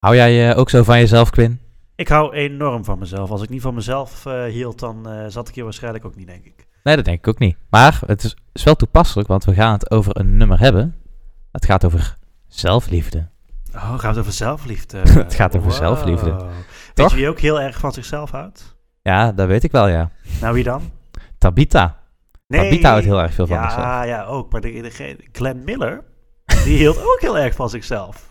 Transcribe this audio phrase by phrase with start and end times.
[0.00, 1.60] Hou jij eh, ook zo van jezelf, Quinn?
[1.94, 3.30] Ik hou enorm van mezelf.
[3.30, 6.26] Als ik niet van mezelf eh, hield, dan eh, zat ik hier waarschijnlijk ook niet,
[6.26, 6.66] denk ik.
[6.82, 7.56] Nee, dat denk ik ook niet.
[7.70, 10.94] Maar het is, is wel toepasselijk, want we gaan het over een nummer hebben.
[11.52, 12.16] Het gaat over
[12.48, 13.28] zelfliefde.
[13.74, 14.98] Oh, gaat het over zelfliefde?
[14.98, 16.30] Het gaat over zelfliefde.
[16.36, 17.10] Weet Toch?
[17.10, 18.76] je wie ook heel erg van zichzelf houdt?
[19.02, 20.10] Ja, dat weet ik wel, ja.
[20.40, 20.90] Nou, wie dan?
[21.38, 21.98] Tabita.
[22.46, 24.04] Tabita houdt heel erg veel van ja, zichzelf.
[24.04, 24.52] Ja, ook.
[24.52, 26.04] Maar de, de, Glenn Miller,
[26.64, 28.29] die hield ook heel erg van zichzelf.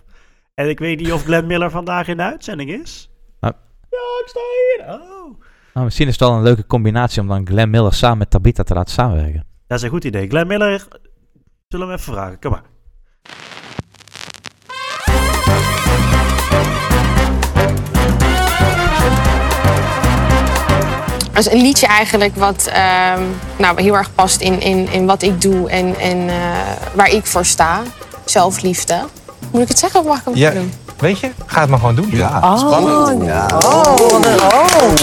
[0.59, 3.09] En ik weet niet of Glenn Miller vandaag in de uitzending is.
[3.39, 3.53] Nou.
[3.89, 4.93] Ja, ik sta hier.
[4.93, 5.41] Oh.
[5.73, 8.63] Nou, misschien is het wel een leuke combinatie om dan Glenn Miller samen met Tabita
[8.63, 9.45] te laten samenwerken.
[9.67, 10.27] Dat is een goed idee.
[10.27, 10.87] Glenn Miller,
[11.67, 12.39] zullen we hem even vragen?
[12.39, 12.63] Kom maar.
[21.33, 23.23] Dat is een liedje eigenlijk wat ehm,
[23.57, 27.25] nou, heel erg past in, in, in wat ik doe en, en eh, waar ik
[27.25, 27.83] voor sta.
[28.25, 29.07] Zelfliefde.
[29.51, 30.71] Moet ik het zeggen of mag ik het Ja, doen?
[30.97, 31.31] weet je?
[31.45, 32.09] Ga het maar gewoon doen.
[32.11, 33.23] Ja, Oh, spannend.
[33.25, 33.45] Ja.
[33.45, 34.93] Oh, wat een- oh.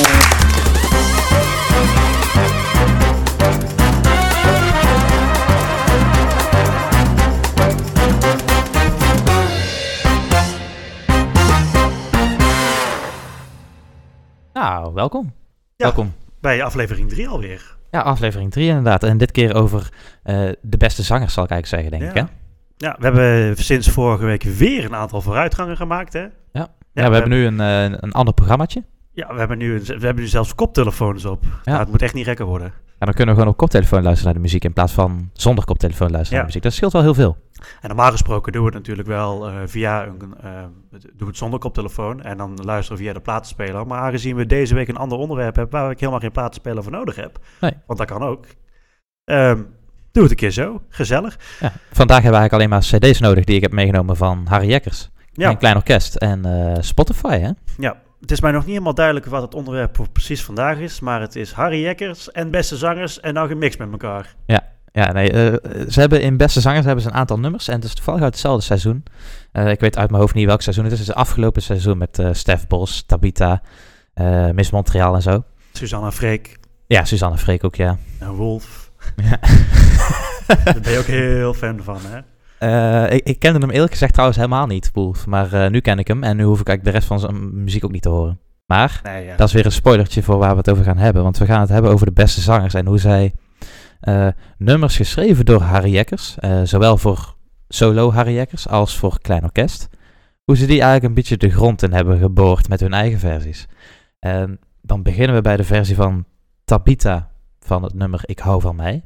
[14.55, 15.25] Nou, welkom.
[15.77, 15.85] Ja.
[15.85, 16.15] Welkom.
[16.41, 17.77] Bij aflevering 3 alweer.
[17.91, 19.03] Ja, aflevering 3 inderdaad.
[19.03, 19.89] En dit keer over
[20.23, 22.21] eh, de beste zangers, zal ik eigenlijk zeggen, denk Ja.
[22.23, 22.29] ik.
[22.29, 22.35] Hè?
[22.77, 26.27] Ja, we hebben sinds vorige week weer een aantal vooruitgangen gemaakt, hè?
[26.53, 28.85] Ja, we hebben nu een, eh, een ander programmaatje.
[29.13, 31.45] Ja, we hebben nu, een- we hebben nu zelfs koptelefoons op.
[31.65, 31.79] Ja.
[31.79, 32.67] het moet echt niet gekker worden.
[32.99, 35.65] En dan kunnen we gewoon op koptelefoon luisteren naar de muziek in plaats van zonder
[35.65, 36.61] koptelefoon luisteren naar de Ja.
[36.61, 36.63] muziek.
[36.63, 37.37] Dat scheelt wel heel veel.
[37.81, 41.37] En normaal gesproken doen we het natuurlijk wel eh, via een, eh doen we het
[41.37, 43.87] zonder koptelefoon en dan luisteren we via de platenspeler.
[43.87, 46.93] Maar aangezien we deze week een ander onderwerp hebben waar ik helemaal geen platenspeler voor
[46.93, 47.73] nodig heb, Nee.
[47.87, 48.47] want dat kan ook,
[49.25, 49.63] ehm
[50.17, 50.83] doen we het een keer zo.
[50.89, 51.39] Gezellig.
[51.61, 51.73] Ja.
[51.93, 55.09] Vandaag hebben we eigenlijk alleen maar cd's nodig die ik heb meegenomen van Harry Jekkers.
[55.33, 55.51] Ja.
[55.51, 57.51] Een klein orkest en eh, Spotify, hè?
[57.79, 61.21] Ja, het is mij nog niet helemaal duidelijk wat het onderwerp precies vandaag is, maar
[61.21, 64.35] het is Harry Jekkers en beste zangers en nou gemixt met elkaar.
[64.93, 67.85] Ja, nee, eh, ze hebben in Beste Zangers hebben ze een aantal nummers en het
[67.85, 69.05] is toevallig uit hetzelfde seizoen.
[69.53, 70.99] Eh, ik weet uit mijn hoofd niet welk seizoen het is.
[70.99, 73.63] Het is het afgelopen seizoen met eh Stef Bos, Tabita,
[74.53, 75.45] Miss Montreal en zo.
[75.73, 77.99] Susanna Freek Ja, Suzanne Freek ook, ja.
[78.19, 78.86] en Wolf.
[79.17, 79.39] Ja.
[80.65, 82.21] Daar ben je ook heel fan van, hè?
[82.59, 85.27] Eh, ik, ik kende hem eerlijk gezegd trouwens helemaal niet, Wolf.
[85.27, 87.63] Maar eh, nu ken ik hem en nu hoef ik eigenlijk de rest van zijn
[87.65, 88.41] muziek ook niet te horen.
[88.67, 89.37] Maar Nee, ja.
[89.37, 91.23] dat is weer een spoilertje voor waar we het over gaan hebben.
[91.23, 93.35] Want we gaan het hebben over de beste zangers en hoe zij
[94.01, 94.29] eh,
[94.59, 97.35] nummers geschreven door Harry Jekkers, zowel voor
[97.69, 99.89] solo Harry Jekkers als voor klein orkest,
[100.45, 103.67] hoe ze die eigenlijk een beetje de grond in hebben geboord met hun eigen versies.
[104.83, 106.25] Dan beginnen we bij de versie van
[106.65, 107.31] Tabita
[107.67, 109.05] van het nummer Ik hou van mij.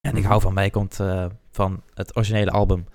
[0.00, 2.86] En Ik hou van mij komt eh, van het originele album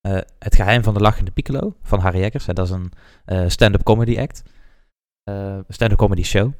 [0.00, 2.46] eh, Het geheim van de lachende piccolo van Harry Jekkers.
[2.46, 2.92] En dat is een
[3.24, 4.42] eh, stand-up comedy act.
[5.68, 6.52] Stand-up comedy show.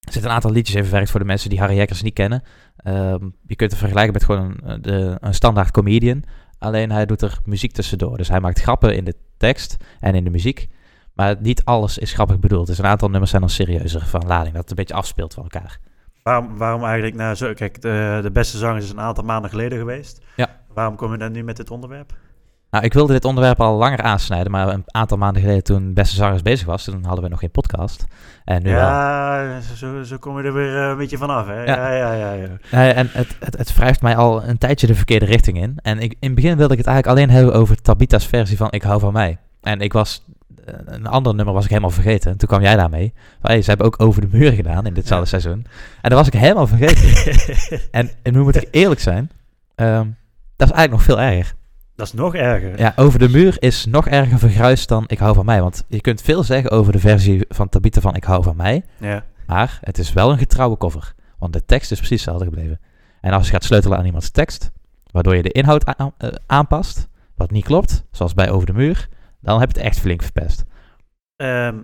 [0.00, 2.42] Er zitten een aantal liedjes in verwerkt voor de mensen die Harry Jekkers niet kennen.
[2.76, 6.24] Ehm, je kunt het vergelijken met gewoon een, de, een standaard comedian.
[6.58, 8.16] Alleen hij doet er muziek tussendoor.
[8.16, 10.68] Dus hij maakt grappen in de tekst en in de muziek.
[11.14, 12.66] Maar niet alles is grappig bedoeld.
[12.66, 14.52] Dus een aantal nummers zijn dan serieuzer van lading.
[14.52, 15.80] Dat het een beetje afspeelt van elkaar.
[16.22, 19.78] Waarom, waarom eigenlijk, nou zo, kijk, de, de beste zangers is een aantal maanden geleden
[19.78, 20.20] geweest.
[20.36, 20.48] Ja.
[20.74, 22.12] Waarom kom je dan nu met dit onderwerp?
[22.70, 24.52] Nou, ik wilde dit onderwerp al langer aansnijden.
[24.52, 26.84] Maar een aantal maanden geleden toen Beste Zangers bezig was.
[26.84, 28.04] Toen hadden we nog geen podcast.
[28.44, 28.80] En nu wel.
[28.80, 31.64] ja, zo, zo kom je er weer eh, een beetje vanaf, hè?
[31.64, 31.92] Ja.
[31.92, 32.92] Ja, ja, ja.
[32.92, 35.78] en het, het, het wrijft mij al een tijdje de verkeerde richting in.
[35.82, 38.70] En ik, in het begin wilde ik het eigenlijk alleen hebben over Tabita's versie van
[38.70, 39.38] Ik hou van mij.
[39.60, 40.24] En ik was,
[40.84, 42.30] een ander nummer was ik helemaal vergeten.
[42.30, 43.12] En toen kwam jij daarmee.
[43.40, 45.66] Van, hey, ze hebben ook Over de Muur gedaan in ditzelfde seizoen.
[46.00, 47.38] En dat was ik helemaal vergeten.
[47.90, 49.30] en, en nu moet ik eerlijk zijn,
[49.74, 50.06] ehm,
[50.56, 51.54] dat is eigenlijk nog veel erger.
[51.96, 52.78] Dat is nog erger.
[52.78, 55.62] Ja, Over de Muur is nog erger vergruist dan Ik hou van mij.
[55.62, 58.84] Want je kunt veel zeggen over de versie van Tabita van Ik hou van mij.
[58.98, 59.24] Ja.
[59.46, 61.14] Maar het is wel een getrouwe cover.
[61.38, 62.80] Want de tekst is precies hetzelfde gebleven.
[63.20, 64.70] En als je gaat sleutelen aan iemands tekst,
[65.10, 69.08] waardoor je de inhoud eh, aanpast, wat niet klopt, zoals bij Over de Muur,
[69.40, 70.64] dan heb je het echt flink verpest.
[71.36, 71.78] Ehm,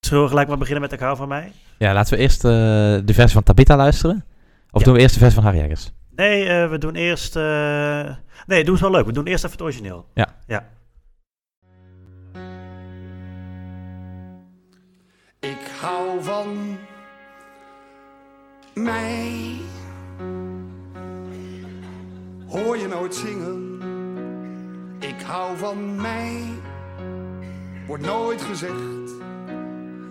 [0.00, 1.52] zullen we gelijk maar beginnen met Ik hou van mij?
[1.78, 4.24] Ja, laten we eerst eh, de versie van Tabita luisteren.
[4.70, 4.86] Of Ja.
[4.86, 5.92] doen we eerst de versie van Harry Jekkers?
[6.10, 7.36] Nee, eh, we doen eerst...
[7.36, 8.16] eh,
[8.46, 9.06] Nee, doe het wel leuk.
[9.06, 10.06] We doen eerst even het origineel.
[10.14, 10.36] Ja.
[10.46, 10.68] Ja.
[15.40, 16.78] Ik hou van
[18.74, 19.56] mij.
[22.48, 23.71] Hoor je nooit zingen?
[25.02, 26.42] Ik hou van mij.
[27.86, 29.10] Wordt nooit gezegd.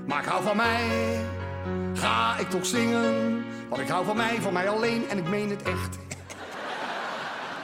[0.07, 1.19] Maar ik hou van mij.
[1.93, 3.45] Ga ik toch zingen?
[3.69, 5.99] Want ik hou van mij, van mij alleen en ik meen het echt.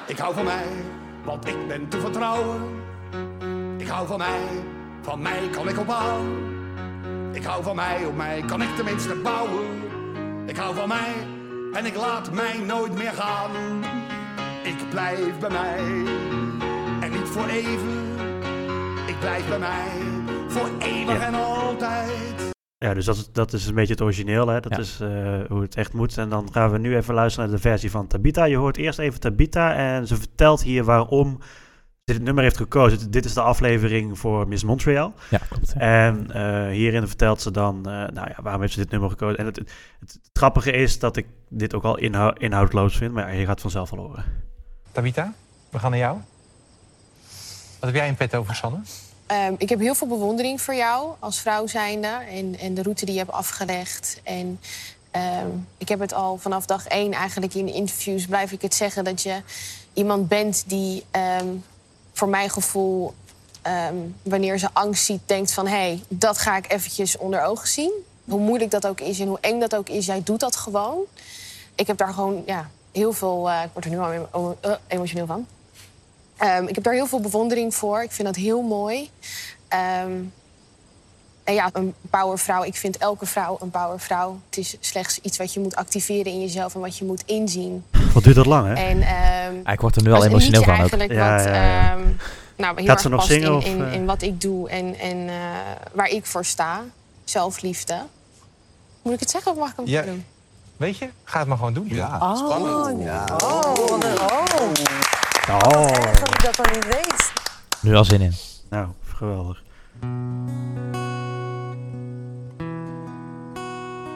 [0.06, 0.68] Ik hou van mij,
[1.24, 2.62] want ik ben te vertrouwen.
[3.77, 4.41] Ik hou van mij,
[5.01, 6.25] van mij kan ik op aan.
[7.31, 9.65] Ik hou van mij, op mij kan ik tenminste bouwen.
[10.45, 11.13] Ik hou van mij
[11.74, 13.51] en ik laat mij nooit meer gaan.
[14.63, 16.03] Ik blijf bij mij
[17.38, 17.98] voor even.
[19.07, 19.88] Ik blijf bij mij
[20.48, 21.25] voor eeuwig Ja.
[21.25, 22.12] en altijd.
[22.78, 24.60] Ja, dus dat is, dat is een beetje het origineel, hè?
[24.60, 24.78] dat Ja.
[24.78, 26.18] is eh, hoe het echt moet.
[26.18, 28.44] En dan gaan we nu even luisteren naar de versie van Tabita.
[28.45, 31.38] Je hoort eerst even Tabita en ze vertelt hier waarom
[32.06, 33.12] ze dit nummer heeft gekozen.
[33.12, 35.13] Dit is de aflevering voor Miss Montreal.
[35.30, 35.74] Ja, klopt.
[35.74, 35.80] ja.
[35.80, 39.38] En eh, hierin vertelt ze dan, eh, nou ja, waarom heeft ze dit nummer gekozen.
[39.38, 43.28] En het, het, het grappige is dat ik dit ook al inhou inhoudloos vind, maar
[43.28, 44.24] ja, je gaat het vanzelf al horen.
[44.92, 45.34] Tabita,
[45.69, 46.18] we gaan naar jou.
[47.79, 48.77] Wat heb jij in petto voor Sanne?
[49.25, 53.06] Ehm, ik heb heel veel bewondering voor jou als vrouw zijnde en, en de route
[53.06, 54.19] die je hebt afgelegd.
[54.24, 54.59] En
[55.12, 55.47] ehm,
[55.77, 59.21] ik heb het al vanaf dag één eigenlijk in interviews blijf ik het zeggen dat
[59.21, 59.41] je
[59.94, 61.47] iemand bent die ehm,
[62.13, 63.13] voor mijn gevoel,
[64.24, 67.91] wanneer ze angst ziet, denkt van hé, hey, dat ga ik eventjes onder ogen zien.
[68.25, 71.00] Hoe moeilijk dat ook is en hoe eng dat ook is, jij doet dat gewoon.
[71.75, 74.00] Ik heb daar gewoon ja, heel veel, eh, ik word er nu
[74.31, 75.47] al eh, emotioneel van.
[76.38, 78.01] Ehm, ik heb daar heel veel bewondering voor.
[78.04, 79.10] Ik vind dat heel mooi.
[79.68, 80.12] Ehm,
[81.44, 82.63] en ja, een powervrouw.
[82.63, 84.39] Ik vind elke vrouw een powervrouw.
[84.50, 87.84] Het is slechts iets wat je moet activeren in jezelf en wat je moet inzien.
[88.13, 88.74] Wat duurt dat lang, hè?
[88.74, 90.78] En ehm Ja, ik word er nu al een emotioneel van ook.
[90.80, 91.92] eigenlijk Ja, wat, ja, ja.
[91.92, 92.01] ehm,
[92.56, 93.94] nou, heel Gaat erg nog past zingen, in, of, in, eh?
[93.94, 95.36] in wat ik doe en, en eh,
[95.94, 96.81] waar ik voor sta.
[97.24, 98.01] Zelfliefde.
[99.01, 100.01] Moet ik het zeggen of mag ik hem Ja.
[100.01, 100.25] doen?
[100.78, 101.88] Weet je, ga het maar gewoon doen.
[101.89, 103.04] Ja, spannend.
[103.04, 103.25] Ja.
[103.44, 104.56] Oh, wat een- oh.
[105.50, 105.88] Oh,
[106.20, 107.32] dat ik dat dan niet weet.
[107.82, 108.34] Nu al zin in.
[108.70, 109.64] nou, geweldig.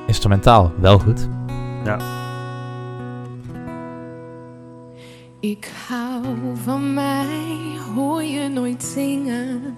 [0.07, 1.28] Instrumentaal, wel goed.
[1.83, 1.98] Ja,
[5.39, 6.25] Ik hou
[6.63, 9.78] van mij, hoor je nooit zingen.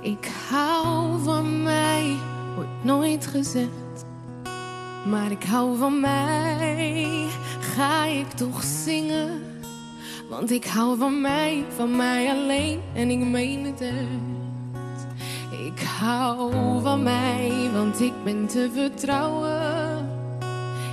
[0.00, 2.16] Ik hou van mij,
[2.54, 4.04] wordt nooit gezegd.
[5.06, 7.26] Maar ik hou van mij,
[7.60, 9.49] ga ik toch zingen.
[10.30, 13.80] Want ik hou van mij, van mij alleen en ik meen het.
[15.66, 20.08] Ik hou van mij, want ik ben te vertrouwen.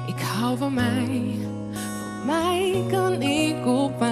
[0.07, 1.35] Ik hou van mij.
[1.71, 4.05] Voor mij kan ik op.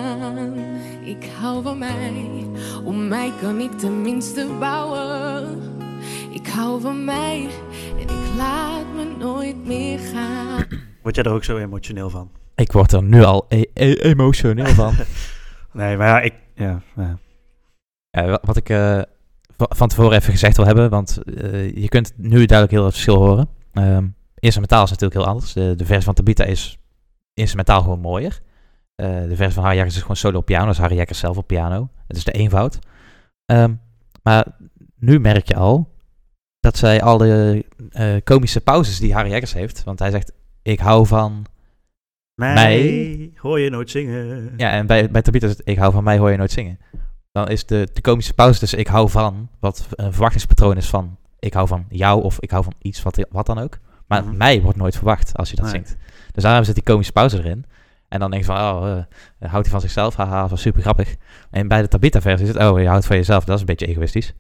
[1.04, 2.46] Ik hou van mij.
[2.84, 5.62] Om mij kan ik tenminste bouwen.
[6.32, 7.48] Ik hou van mij
[7.98, 10.66] en ik laat me nooit meer gaan.
[11.02, 12.30] word jij er ook zo emotioneel van?
[12.56, 14.94] Ik word er nu al e- e- emotioneel van.
[15.72, 16.34] Nee, maar ja, ik...
[16.54, 17.18] Ja, ja.
[18.10, 19.02] Ja, wa- wat ik eh,
[19.58, 22.94] va- van tevoren even gezegd wil hebben, want eh, je kunt nu duidelijk heel het
[22.94, 23.50] verschil horen.
[23.74, 24.06] Ehm
[24.40, 25.54] instrumentaal is natuurlijk heel anders.
[25.54, 26.78] De, de versie van Tabita is
[27.34, 28.40] instrumentaal gewoon mooier.
[28.96, 31.38] Eh, de versie van Harry Jekkers is gewoon solo op piano, dus Harry Jekkers zelf
[31.38, 31.90] op piano.
[32.08, 32.80] Het is de eenvoud.
[33.46, 33.74] Ehm,
[34.24, 34.46] maar
[34.96, 35.90] nu merk je al
[36.60, 37.66] dat zij al de
[38.24, 40.32] komische pauzes die Harry Jekkers heeft, want hij zegt,
[40.62, 41.46] ik hou van...
[42.36, 43.32] Mij, Mij?
[43.36, 44.54] hoor je nooit zingen.
[44.58, 46.80] Ja, en bij, bij Tabita is het, ik hou van mij hoor je nooit zingen.
[47.32, 51.18] Dan is de, de komische pauze tussen ik hou van, wat een verwachtingspatroon is van
[51.40, 53.78] ik hou van jou of ik hou van iets, wat, wat dan ook.
[54.08, 54.38] Maar Mhm.
[54.38, 55.74] mij wordt nooit verwacht als je dat Nee.
[55.74, 55.96] zingt.
[56.32, 57.66] Dus daarom zit die komische pauze erin.
[58.08, 58.98] En dan denk je van, oh,
[59.40, 60.16] eh, houdt hij van zichzelf?
[60.16, 61.16] Haha, dat was super grappig.
[61.52, 63.44] En bij de Tabita-versie is het, oh, je houdt van jezelf.
[63.46, 64.34] Dat is een beetje egoïstisch.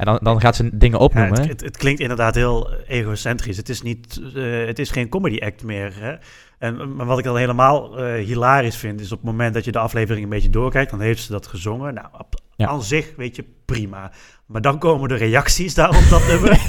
[0.00, 1.40] En dan, dan gaat ze dingen Ja, opnoemen.
[1.40, 3.56] het, het, het klinkt inderdaad heel egocentrisch.
[3.56, 5.92] Het is, niet, eh, het is geen comedy act meer.
[6.00, 6.14] Hè?
[6.58, 9.72] En, maar wat ik dan helemaal eh, hilarisch vind, is op het moment dat je
[9.72, 11.94] de aflevering een beetje doorkijkt, dan heeft ze dat gezongen.
[11.94, 12.66] Nou, op, Ja.
[12.66, 14.12] aan zich, weet je, prima.
[14.46, 16.60] Maar dan komen de reacties daar op dat nummer.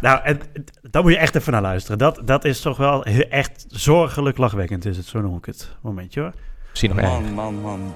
[0.00, 0.40] Nou, en
[0.90, 1.98] daar moet je echt even naar luisteren.
[1.98, 6.20] Dat, dat is toch wel echt zorgelijk lachwekkend, is het, zo noem ik het momentje
[6.20, 6.32] hoor.
[6.70, 7.00] Misschien nog.
[7.00, 7.94] Man, man, man.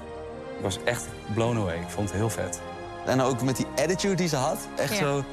[0.57, 1.77] Ik was echt blown away.
[1.77, 2.61] Ik vond het heel vet.
[3.07, 4.59] En ook met die attitude die ze had.
[4.77, 4.99] Echt Ja.
[4.99, 5.25] zo,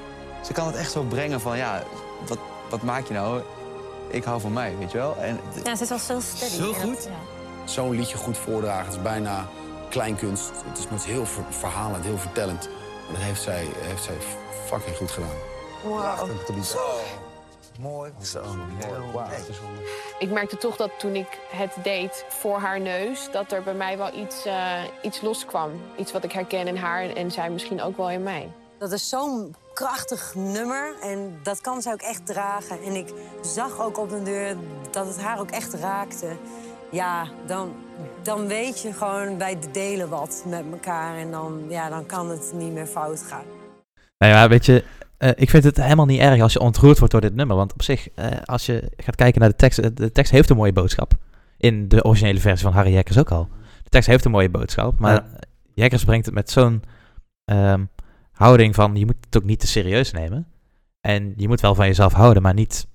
[0.43, 1.83] ze kan het echt zo brengen van, ja,
[2.27, 2.37] wat,
[2.69, 3.41] wat maak je nou?
[4.07, 5.15] Ik hou van mij, weet je wel?
[5.17, 6.53] En Ja, ze is wel zo steady.
[6.55, 7.03] Zo goed.
[7.03, 7.09] ja.
[7.65, 8.85] zo'n liedje goed voordragen.
[8.85, 9.47] Het is bijna
[9.89, 10.51] kleinkunst.
[10.65, 12.65] Het is met heel ver- verhalend, heel vertellend.
[13.07, 14.15] En dat heeft zij, heeft zij
[14.65, 15.29] fucking goed gedaan.
[15.83, 16.29] Wow.
[17.79, 18.11] Mooi.
[18.21, 18.41] Zo
[19.13, 19.25] mooi.
[20.21, 23.97] Ik merkte toch dat toen ik het deed voor haar neus, dat er bij mij
[23.97, 25.71] wel iets, eh, iets loskwam.
[25.97, 28.51] Iets wat ik herken in haar en, zij misschien ook wel in mij.
[28.77, 32.83] Dat is zo'n krachtig nummer en dat kan ze ook echt dragen.
[32.83, 34.55] En ik zag ook op de deur
[34.91, 36.35] dat het haar ook echt raakte.
[36.91, 37.75] Ja, dan,
[38.23, 41.17] dan weet je gewoon, wij delen wat met elkaar.
[41.17, 43.45] En dan, ja, dan kan het niet meer fout gaan.
[44.17, 44.83] Nou ja, weet je,
[45.21, 47.55] eh, ik vind het helemaal niet erg als je ontroerd wordt door dit nummer.
[47.55, 50.49] Want op zich, eh, als je gaat kijken naar de tekst, eh, de tekst heeft
[50.49, 51.13] een mooie boodschap.
[51.57, 53.49] In de originele versie van Harry Jekkers ook al.
[53.83, 55.25] De tekst heeft een mooie boodschap, maar Ja.
[55.73, 56.83] Jekkers brengt het met zo'n
[57.45, 57.85] ehm,
[58.31, 60.47] houding van je moet het ook niet te serieus nemen.
[61.01, 62.87] En je moet wel van jezelf houden, maar niet...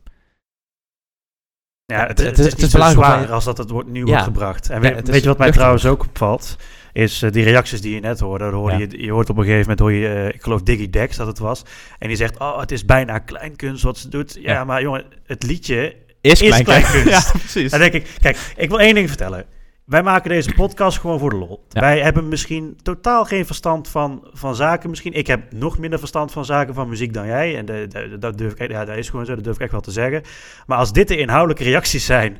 [1.84, 4.06] Ja, het, het- het, het is is zwaar als dat het wordt, nu Ja.
[4.06, 4.70] wordt gebracht.
[4.70, 5.54] En Ja, weet, is je wat mij luchtig.
[5.54, 6.56] trouwens ook opvalt?
[6.96, 8.44] Is eh, die reacties die je net hoorde.
[8.44, 8.76] Ja.
[8.76, 11.26] je, je hoort op een gegeven moment, hoor je, eh, ik geloof Diggy Dex dat
[11.26, 11.62] het was.
[11.98, 14.38] En die zegt, oh, het is bijna kleinkunst wat ze doet.
[14.40, 14.64] Ja, Ja.
[14.64, 17.08] maar jongen, het liedje Is, is kleinkunst.
[17.32, 17.70] ja, precies.
[17.70, 19.44] Dan denk ik, kijk, ik wil één ding vertellen.
[19.84, 21.64] Wij maken deze podcast gewoon voor de lol.
[21.68, 21.80] Ja.
[21.80, 24.90] Wij hebben misschien totaal geen verstand van, van zaken.
[24.90, 27.56] Misschien, ik heb nog minder verstand van zaken van muziek dan jij.
[27.56, 27.88] En
[28.20, 30.22] dat, durf ik, ja, dat is gewoon zo, dat durf ik echt wel te zeggen.
[30.66, 32.38] Maar als dit de inhoudelijke reacties zijn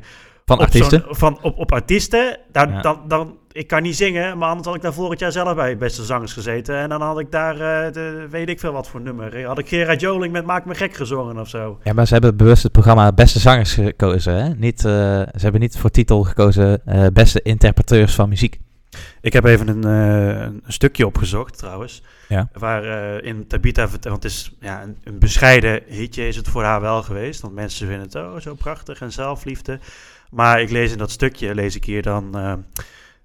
[0.49, 1.05] Van op, artiesten.
[1.09, 2.81] van, op, op artiesten, dan, Ja.
[2.81, 5.77] dan, dan, ik kan niet zingen, maar anders had ik daar vorig jaar zelf bij
[5.77, 6.77] Beste Zangers gezeten.
[6.77, 9.45] En dan had ik daar, eh, de, weet ik veel wat voor nummer.
[9.47, 11.79] Had ik Gerard Joling met Maak me gek gezongen of zo.
[11.83, 14.35] Ja, maar ze hebben bewust het programma Beste Zangers gekozen.
[14.45, 14.49] Hè?
[14.55, 18.61] Niet, eh, ze hebben niet voor titel gekozen eh, Beste Interpreteurs van Muziek.
[19.21, 22.03] Ik heb even een, een stukje opgezocht trouwens.
[22.29, 22.49] Ja.
[22.53, 26.63] Waar eh, in Tabita, want het is ja, een, een bescheiden hitje is het voor
[26.63, 27.41] haar wel geweest.
[27.41, 29.79] Want mensen vinden het oh, zo prachtig en zelfliefde.
[30.31, 32.53] Maar ik lees in dat stukje, lees ik hier dan, eh,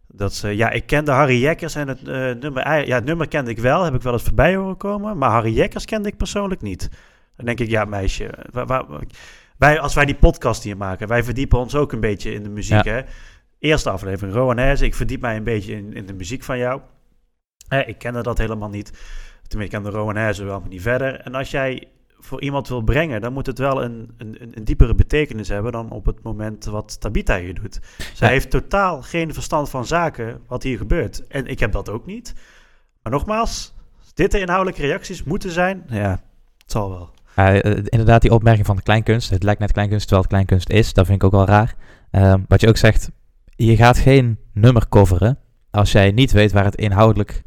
[0.08, 3.52] dat ze, ja, ik kende Harry Jekkers en het eh, nummer, ja, het nummer kende
[3.52, 5.18] ik wel, heb ik wel eens voorbij horen komen.
[5.18, 6.90] Maar Harry Jekkers kende ik persoonlijk niet.
[7.36, 8.86] Dan denk ik, ja meisje, waar, waar-
[9.58, 12.50] wij, als wij die podcast hier maken, wij verdiepen ons ook een beetje in de
[12.50, 12.92] muziek, Ja.
[12.94, 13.02] hè.
[13.60, 16.82] Eerste aflevering, Rowan ik verdiep mij een beetje in, in de muziek van jou.
[17.68, 18.92] Eh, ik kende dat helemaal niet.
[19.48, 21.20] Tenminste, ik kende Rowan wel, maar niet verder.
[21.20, 21.88] En als jij
[22.22, 25.90] voor iemand wil brengen, dan moet het wel een, een, een- diepere betekenis hebben dan
[25.92, 27.80] op het moment wat Tabita hier doet.
[28.14, 28.34] Zij Ja.
[28.34, 31.28] heeft totaal geen verstand van zaken wat hier gebeurt.
[31.28, 32.34] En ik heb dat ook niet.
[33.04, 36.10] Maar nogmaals, als dit de inhoudelijke reacties moeten zijn, ja,
[36.58, 37.10] het zal wel.
[37.36, 39.30] Eh, inderdaad, die opmerking van de kleinkunst.
[39.30, 40.94] Het lijkt net kleinkunst, terwijl het kleinkunst is.
[40.94, 41.76] Dat vind ik ook wel raar.
[42.12, 43.12] Ehm, wat je ook zegt,
[43.56, 45.40] je gaat geen nummer coveren
[45.72, 47.44] als jij niet weet waar het inhoudelijk,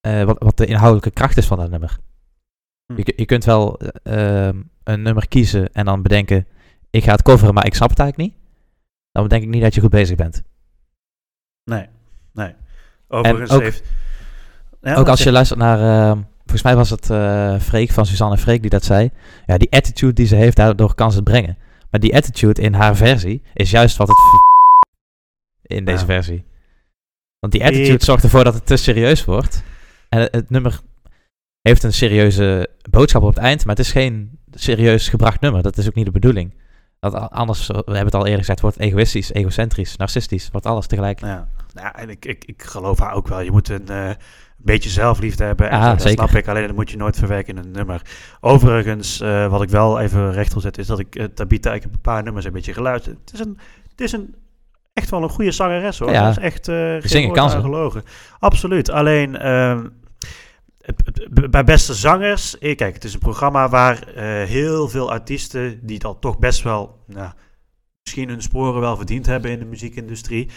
[0.00, 1.98] eh, wat, wat de inhoudelijke kracht is van dat nummer.
[2.96, 6.46] Je, je kunt wel eh, ehm, een nummer kiezen en dan bedenken,
[6.90, 8.38] ik ga het coveren, maar ik snap het eigenlijk niet.
[9.12, 10.42] Dan denk ik niet dat je goed bezig bent.
[11.64, 11.86] Nee,
[12.32, 12.54] nee.
[13.08, 13.82] Overigens ook- heeft...
[14.80, 15.78] Ja, ook als je luistert naar,
[16.10, 19.10] ehm, volgens mij was het eh Freek van Suzanne Freek die dat zei.
[19.46, 21.58] Ja, die attitude die ze heeft, daardoor kan ze het brengen.
[21.90, 24.16] Maar die attitude in haar versie is juist wat het
[25.62, 26.04] in deze Ja.
[26.04, 26.44] versie.
[27.38, 29.62] Want die attitude zorgt ervoor dat het te serieus wordt.
[30.08, 30.80] En het, het nummer
[31.68, 35.62] heeft een serieuze boodschap op het eind, maar het is geen serieus gebracht nummer.
[35.62, 36.54] Dat is ook niet de bedoeling.
[37.00, 41.20] Dat anders, we hebben het al eerder gezegd, wordt egoïstisch, egocentrisch, narcistisch, wordt alles tegelijk.
[41.20, 43.40] Ja, nou, en ik, ik, ik geloof haar ook wel.
[43.40, 44.10] Je moet een eh,
[44.56, 45.70] beetje zelfliefde hebben.
[45.70, 46.18] En Ja, zo, dat zeker.
[46.28, 46.48] snap ik.
[46.48, 48.02] Alleen dat moet je nooit verwerken in een nummer.
[48.40, 51.82] Overigens, eh, wat ik wel even recht wil zetten, is dat ik eh, Tabita, ik
[51.82, 53.16] heb een paar nummers een beetje geluisterd.
[53.24, 53.58] Het is een,
[53.90, 54.34] het is een
[54.92, 56.10] echt wel een goede zangeres hoor.
[56.10, 56.22] Ja.
[56.22, 57.56] Dat is echt eh geen zingen woord kan ze.
[57.56, 58.02] aan gelogen.
[58.38, 58.90] Absoluut.
[58.90, 59.86] Alleen ehm,
[61.50, 65.98] bij beste zangers, eh, kijk, het is een programma waar eh, heel veel artiesten die
[65.98, 67.32] dan toch best wel, nou,
[68.02, 70.50] misschien hun sporen wel verdiend hebben in de muziekindustrie.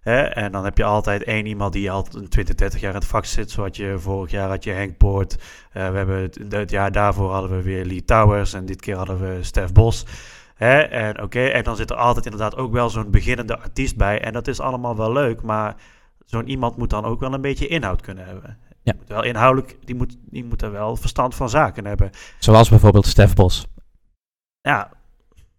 [0.00, 0.20] Hè?
[0.22, 3.24] En dan heb je altijd één iemand die al 20, 30 jaar in het vak
[3.24, 3.50] zit.
[3.50, 5.34] Zo had je vorig jaar had je Henk Poort.
[5.72, 8.52] Eh, we hebben het, het jaar daarvoor hadden we weer Lee Towers.
[8.52, 10.06] En dit keer hadden we Stef Bos.
[10.54, 10.80] Hè?
[10.80, 14.20] En oké, en dan zit er altijd inderdaad ook wel zo'n beginnende artiest bij.
[14.20, 15.76] En dat is allemaal wel leuk, maar
[16.24, 18.58] zo'n iemand moet dan ook wel een beetje inhoud kunnen hebben.
[18.90, 22.10] Die moet wel inhoudelijk, die moet, die moet er wel verstand van zaken hebben.
[22.38, 23.66] Zoals bijvoorbeeld Stef Bos.
[24.60, 24.90] Ja,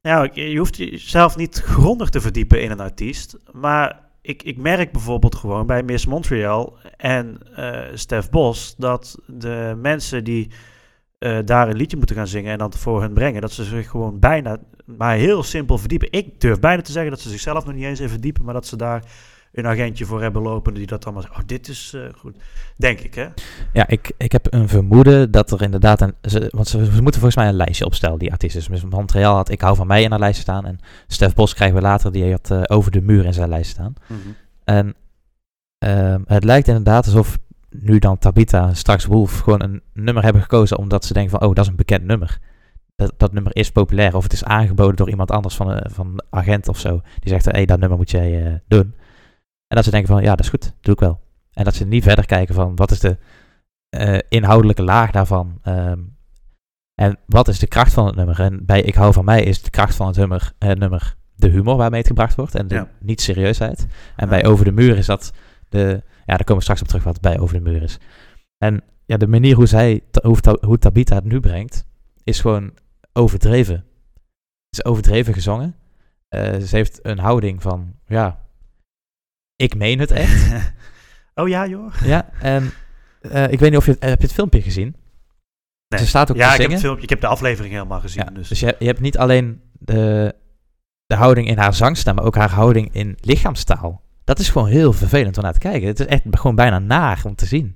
[0.02, 3.38] ja, je hoeft jezelf niet grondig te verdiepen in een artiest.
[3.52, 8.76] Maar ik, ik merk bijvoorbeeld gewoon bij Miss Montreal en eh Stef Bos...
[8.78, 10.52] dat de mensen die
[11.18, 13.42] eh, daar een liedje moeten gaan zingen en dan voor hun brengen...
[13.42, 16.12] dat ze zich gewoon bijna maar heel simpel verdiepen.
[16.12, 18.46] Ik durf bijna te zeggen dat ze zichzelf nog niet eens in verdiepen...
[18.46, 19.04] maar dat ze daar
[19.52, 21.36] een agentje voor hebben lopen die dat allemaal zegt.
[21.36, 22.36] Oh, dit is eh, goed.
[22.76, 23.28] Denk ik, hè?
[23.74, 26.14] Ja, ik, ik heb een vermoeden dat er inderdaad een...
[26.22, 28.72] Ze, want ze, ze moeten volgens mij een lijstje opstellen, die artiesten.
[28.72, 30.66] Dus Montreal had Ik hou van mij in haar lijst staan.
[30.66, 33.72] En Stef Bos krijgen we later, die had eh, Over de muur in zijn lijst
[33.72, 33.94] staan.
[34.64, 34.96] En
[35.78, 37.38] ehm, het lijkt inderdaad alsof
[37.70, 41.56] nu dan Tabita straks Wolf gewoon een nummer hebben gekozen omdat ze denken van, oh,
[41.56, 42.40] dat is een bekend nummer.
[42.96, 46.08] Dat, dat nummer is populair of het is aangeboden door iemand anders van een, van
[46.08, 47.02] een agent of zo.
[47.20, 48.96] Die zegt, hé, hey, dat nummer moet jij eh, doen.
[49.72, 51.20] En dat ze denken van, ja, dat is goed, doe ik wel.
[51.54, 53.18] En dat ze niet verder kijken van, wat is de
[53.90, 55.60] eh, inhoudelijke laag daarvan?
[55.62, 56.00] Ehm,
[56.96, 58.40] en wat is de kracht van het nummer?
[58.40, 61.78] En bij Ik hou van mij is de kracht van het nummer, nummer de humor
[61.78, 62.90] waarmee het gebracht wordt en de Ja.
[63.00, 63.80] niet-serieusheid.
[64.16, 64.28] En Ja.
[64.28, 65.34] bij Over de Muur is dat
[65.70, 66.02] de...
[66.26, 68.00] Ja, daar komen we straks op terug wat bij Over de Muur is.
[68.58, 71.86] En ja, de manier hoe zij, hoe, hoe Tabita het nu brengt,
[72.24, 72.74] is gewoon
[73.14, 73.76] overdreven.
[74.70, 75.76] Het is overdreven gezongen.
[76.28, 78.41] Eh, ze heeft een houding van, ja,
[79.62, 80.52] ik meen het echt.
[81.42, 81.94] oh ja, joh.
[82.04, 82.72] ja, en
[83.22, 84.96] eh, ik weet niet of je, het- heb je het filmpje gezien?
[85.88, 86.00] Nee.
[86.00, 86.72] Ze staat ook ja, te ik heb, zingen.
[86.72, 88.24] het filmpje, ik heb de aflevering helemaal gezien.
[88.24, 88.48] Ja, dus.
[88.48, 90.36] dus je, je hebt niet alleen de,
[91.06, 94.02] de houding in haar zangstem, maar ook haar houding in lichaamstaal.
[94.24, 95.88] Dat is gewoon heel vervelend om naar te kijken.
[95.88, 97.76] Het is echt gewoon bijna naar om te zien.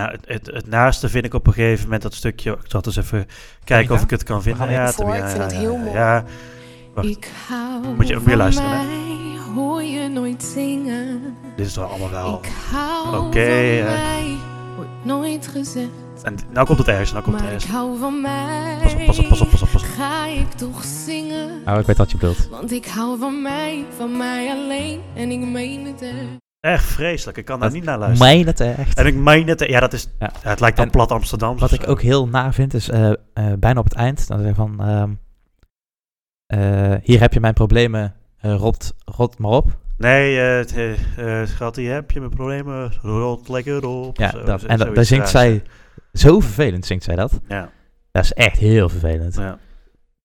[0.00, 2.52] Nou, het, het, het naaste vind ik op een gegeven moment dat stukje.
[2.52, 3.26] Ik zal eens even
[3.64, 4.70] kijken of ik het kan vinden.
[4.70, 5.92] Ja, ik ja, het ja, heel ja, mooi.
[5.92, 6.24] Ja,
[6.94, 7.08] Wacht.
[7.08, 7.30] Ik
[7.96, 8.84] Moet je ook weer luisteren, hè?
[9.56, 11.20] Mij, hoor je nooit zingen.
[11.56, 12.38] dit is wel allemaal wel.
[12.42, 14.36] Ik hou Oké, van mij,
[14.76, 15.88] wordt nooit gezegd.
[16.22, 17.76] En nou komt het ergens, nou komt het Maar ik ergens.
[17.78, 18.78] hou van mij.
[18.82, 19.88] Pas op, pas op, pas op, pas op, pas op.
[19.88, 21.62] Ga ik toch zingen?
[21.64, 22.48] Nou, ik weet wat je bedoelt.
[22.48, 25.00] Want ik hou van mij, van mij alleen.
[25.14, 26.14] En ik meen het echt.
[26.60, 28.34] Echt vreselijk, ik kan daar Dat- niet naar luisteren.
[28.36, 28.98] Meen het echt.
[28.98, 30.08] En ik meen het, ja, dat is.
[30.18, 30.30] Ja.
[30.42, 31.58] Ja, het lijkt dan En plat Amsterdam.
[31.58, 33.16] Wat ik ook heel naar vind, is eh, eh,
[33.58, 34.28] bijna op het eind.
[34.28, 35.10] Dan zeg je van, ehm,
[36.46, 39.78] eh, hier heb je mijn problemen, rot, rot maar op.
[39.98, 42.92] Nee, eh, het, eh, eh, schat, hier heb je mijn problemen.
[43.02, 44.16] Rot lekker op.
[44.16, 45.62] Ja, Zo- dat, en dat, daar zingt zij,
[46.12, 47.40] zo vervelend zingt zij dat.
[47.48, 47.70] Ja,
[48.10, 49.34] Dat is echt heel vervelend.
[49.34, 49.58] ja.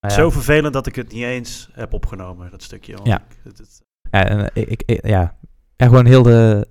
[0.10, 2.98] Zo vervelend dat ik het niet eens heb opgenomen, dat stukje.
[3.04, 3.18] Ja.
[3.18, 5.36] ik- het- het- Ja, en, eh, ik, ik, ja.
[5.76, 6.68] En gewoon heel de,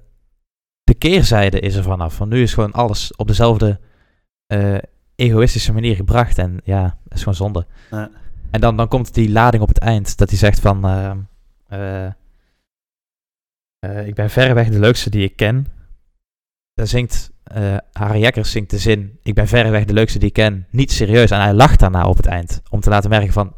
[0.85, 2.15] de keerzijde is er vanaf.
[2.15, 3.81] Van nu is gewoon alles op dezelfde
[4.47, 4.77] eh,
[5.15, 6.39] egoïstische manier gebracht.
[6.39, 7.67] En ja, dat is gewoon zonde.
[7.91, 8.11] Ja.
[8.51, 10.17] En dan, dan komt die lading op het eind.
[10.19, 10.85] Dat hij zegt van...
[10.85, 11.17] ehm, eh, eh,
[14.07, 15.67] ik ben verreweg de leukste die ik ken.
[16.75, 19.19] Dan zingt eh Harry Jekkers zingt de zin...
[19.23, 20.67] Ik ben verreweg de leukste die ik ken.
[20.71, 21.31] Niet serieus.
[21.31, 22.63] En hij lacht daarna op het eind.
[22.71, 23.55] Om te laten merken van...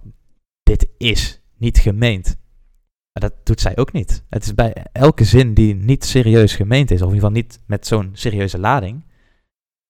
[0.62, 2.36] Dit is niet gemeend.
[3.12, 4.24] Maar dat doet zij ook niet.
[4.30, 7.60] Het is bij elke zin die niet serieus gemeend is, of in ieder geval niet
[7.66, 9.04] met zo'n serieuze lading,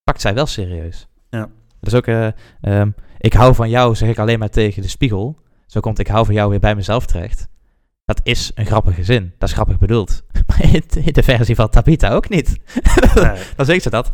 [0.05, 1.09] pakt zij wel serieus.
[1.31, 1.51] Ja.
[1.81, 2.29] Dat is ook, eh,
[2.61, 5.39] ehm, ik hou van jou, zeg ik alleen maar tegen de spiegel.
[5.67, 7.49] Zo komt ik hou van jou weer bij mezelf terecht.
[8.05, 9.33] Dat is een grappige zin.
[9.39, 10.23] Dat is grappig bedoeld.
[10.47, 12.57] Maar in, de versie van Tabita ook niet.
[13.15, 13.41] Nee.
[13.57, 14.11] dan zegt ze dat.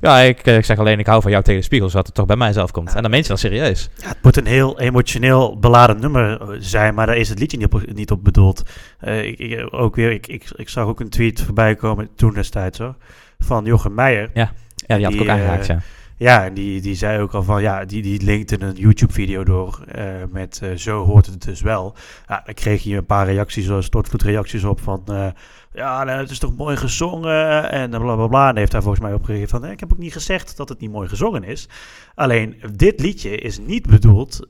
[0.00, 2.14] Ja, ik, eh, ik zeg alleen ik hou van jou tegen de spiegel, zodat het
[2.14, 2.90] toch bij mijzelf komt.
[2.90, 2.96] Ja.
[2.96, 3.90] En dan meent ze dat serieus.
[3.96, 7.56] Ja, het moet een heel emotioneel beladen nummer eh, zijn, maar daar is het liedje
[7.56, 8.62] niet op, niet op bedoeld.
[8.98, 12.34] Eh, ik, ik, ook weer, ik, ik, ik zag ook een tweet voorbij komen toen
[12.34, 12.94] destijds hoor,
[13.38, 14.30] van Jochem Meijer.
[14.34, 14.52] Ja,
[14.86, 15.80] die had ik ook aangeraakt, ja.
[16.18, 19.82] Ja, en die, die zei ook al van, ja, die, die linkte een YouTube-video door
[19.88, 21.94] eh, met eh, zo hoort het dus wel.
[22.26, 25.28] Ja, dan kreeg hij een paar reacties, zoals stortvloedreacties op van, eh,
[25.72, 28.48] ja, nou, het is toch mooi gezongen en bla bla bla.
[28.48, 30.80] En heeft hij volgens mij opgegeven van, eh, ik heb ook niet gezegd dat het
[30.80, 31.68] niet mooi gezongen is.
[32.14, 34.48] Alleen, dit liedje is niet bedoeld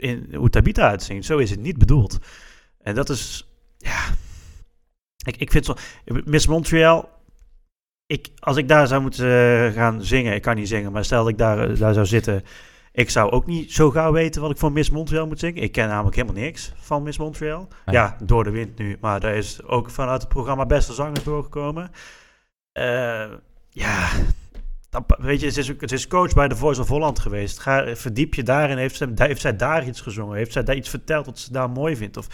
[0.00, 1.26] in hoe Tabita uitzingt.
[1.26, 2.18] Zo is het niet bedoeld.
[2.82, 4.00] En dat is, ja,
[5.24, 5.74] ik, ik vind zo,
[6.24, 7.08] Miss Montreal,
[8.10, 11.22] ik, als ik daar zou moeten eh, gaan zingen, ik kan niet zingen, maar stel
[11.22, 12.42] dat ik daar, eh, daar zou zitten,
[12.92, 15.62] ik zou ook niet zo gauw weten wat ik voor Miss Montreal moet zingen.
[15.62, 17.68] Ik ken namelijk helemaal niks van Miss Montreal.
[17.86, 17.94] Nee.
[17.94, 21.90] Ja, door de wind nu, maar daar is ook vanuit het programma Beste Zangers doorgekomen.
[22.72, 23.24] Eh,
[23.68, 24.08] ja,
[25.18, 27.58] weet je, het is, het is coach bij The Voice of Holland geweest.
[27.58, 28.76] Ga, verdiep je daarin.
[28.76, 30.36] Heeft, ze, heeft zij daar iets gezongen?
[30.36, 32.16] Heeft zij daar iets verteld wat ze daar mooi vindt?
[32.16, 32.26] Of,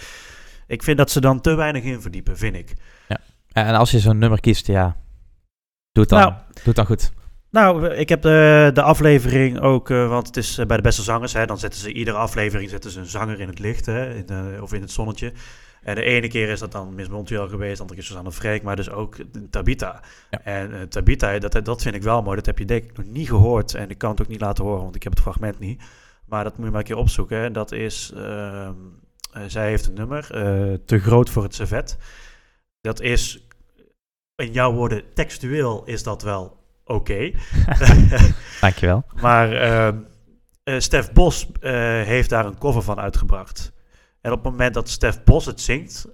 [0.67, 2.73] ik vind dat ze dan te weinig in verdiepen, vind ik.
[3.09, 3.19] Ja,
[3.53, 4.97] En als je zo'n nummer kiest, ja,
[5.97, 6.33] doe het dan, Nou.
[6.65, 7.13] doe dan goed.
[7.51, 11.03] Nou, ik heb de, de aflevering ook, eh, want het is eh, bij de beste
[11.03, 14.15] zangers, hè, dan zetten ze iedere aflevering zetten ze een zanger in het licht, hè,
[14.15, 15.33] in, eh, of in het zonnetje.
[15.83, 18.33] En de ene keer is dat dan Miss Montreal geweest, de andere keer is Susanne
[18.33, 19.17] Freek, maar dus ook
[19.51, 20.01] Tabita.
[20.31, 20.41] Ja.
[20.45, 23.07] En eh, Tabita, dat, dat vind ik wel mooi, dat heb je denk ik nog
[23.07, 25.59] niet gehoord en ik kan het ook niet laten horen, want ik heb het fragment
[25.59, 25.83] niet.
[26.27, 27.39] Maar dat moet je maar een keer opzoeken.
[27.39, 27.51] hè.
[27.51, 28.73] Dat is, ehm,
[29.33, 31.97] eh, zij heeft een nummer, eh, Te groot voor het servet.
[32.81, 33.46] Dat is,
[34.37, 37.31] in jouw woorden, textueel is dat wel oké.
[38.61, 39.05] Dankjewel.
[39.21, 41.73] Maar eh, Stef Bos eh,
[42.03, 43.73] heeft daar een cover van uitgebracht.
[44.21, 46.07] En op het moment dat Stef Bos het zingt,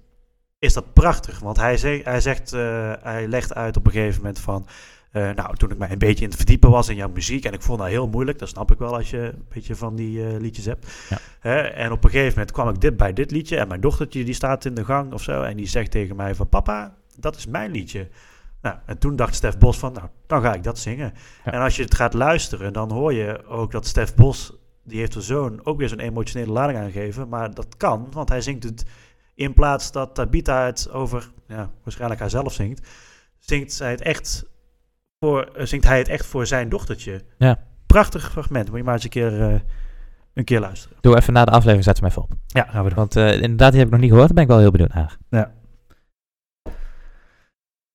[0.59, 1.39] is dat prachtig.
[1.39, 4.67] Want hij, zegt, hij, zegt, eh, hij legt uit op een gegeven moment van...
[5.13, 7.45] nou, toen ik mij een beetje in het verdiepen was in jouw muziek...
[7.45, 9.95] en ik vond dat heel moeilijk, dat snap ik wel als je een beetje van
[9.97, 10.87] die liedjes hebt.
[11.09, 11.63] Ja.
[11.71, 13.57] En op een gegeven moment kwam ik dit bij dit liedje...
[13.57, 15.43] en mijn dochtertje die staat in de gang of zo...
[15.43, 16.49] en die zegt tegen mij van...
[16.49, 18.09] papa, dat is mijn liedje.
[18.63, 19.93] Nou, en toen dacht Stef Bos van...
[19.93, 21.13] nou, dan ga ik dat zingen.
[21.45, 21.53] Ja.
[21.53, 24.53] En als je het gaat luisteren, dan hoor je ook dat Stef Bos,
[24.85, 27.29] die heeft er zo'n, ook weer zo'n emotionele lading aangegeven.
[27.29, 28.85] Maar dat kan, want hij zingt het
[29.35, 32.89] in plaats dat Tabita het over, ja, waarschijnlijk hij zelf zingt,
[33.39, 34.45] zingt, zij het echt
[35.21, 37.21] voor, eh, zingt hij het echt voor zijn dochtertje.
[37.39, 37.59] Ja.
[37.87, 39.61] Prachtig fragment, moet je maar eens een keer, eh,
[40.35, 40.97] een keer luisteren.
[41.01, 42.33] Doe even na de aflevering, zet hem even op.
[42.47, 42.99] Ja, gaan we doen.
[42.99, 44.27] Want eh, inderdaad, die heb ik nog niet gehoord.
[44.27, 45.19] Daar ben ik wel heel benieuwd naar.
[45.31, 45.53] Ja.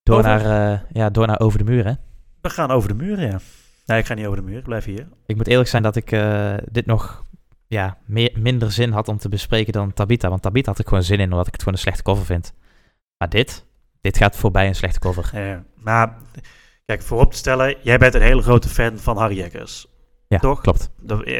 [0.08, 0.30] Door, Over?
[0.30, 1.92] naar, eh, ja, door naar Over de Muur, hè.
[2.40, 3.38] We gaan over de muren, ja.
[3.86, 5.06] Nee, ik ga niet over de muur, ik blijf hier.
[5.26, 7.22] Ik moet eerlijk zijn dat ik eh, dit nog
[7.66, 10.28] ja, meer, minder zin had om te bespreken dan Tabita.
[10.28, 12.52] Want Tabita had ik gewoon zin in, omdat ik het gewoon een slechte cover vind.
[13.16, 13.64] Maar dit,
[14.00, 15.30] dit gaat voorbij een slechte cover.
[15.74, 16.16] Maar
[16.84, 19.86] Kijk, voorop te stellen, jij bent een hele grote fan van Harry Jekkers.
[20.28, 20.60] Ja, Toch?
[20.60, 20.90] klopt.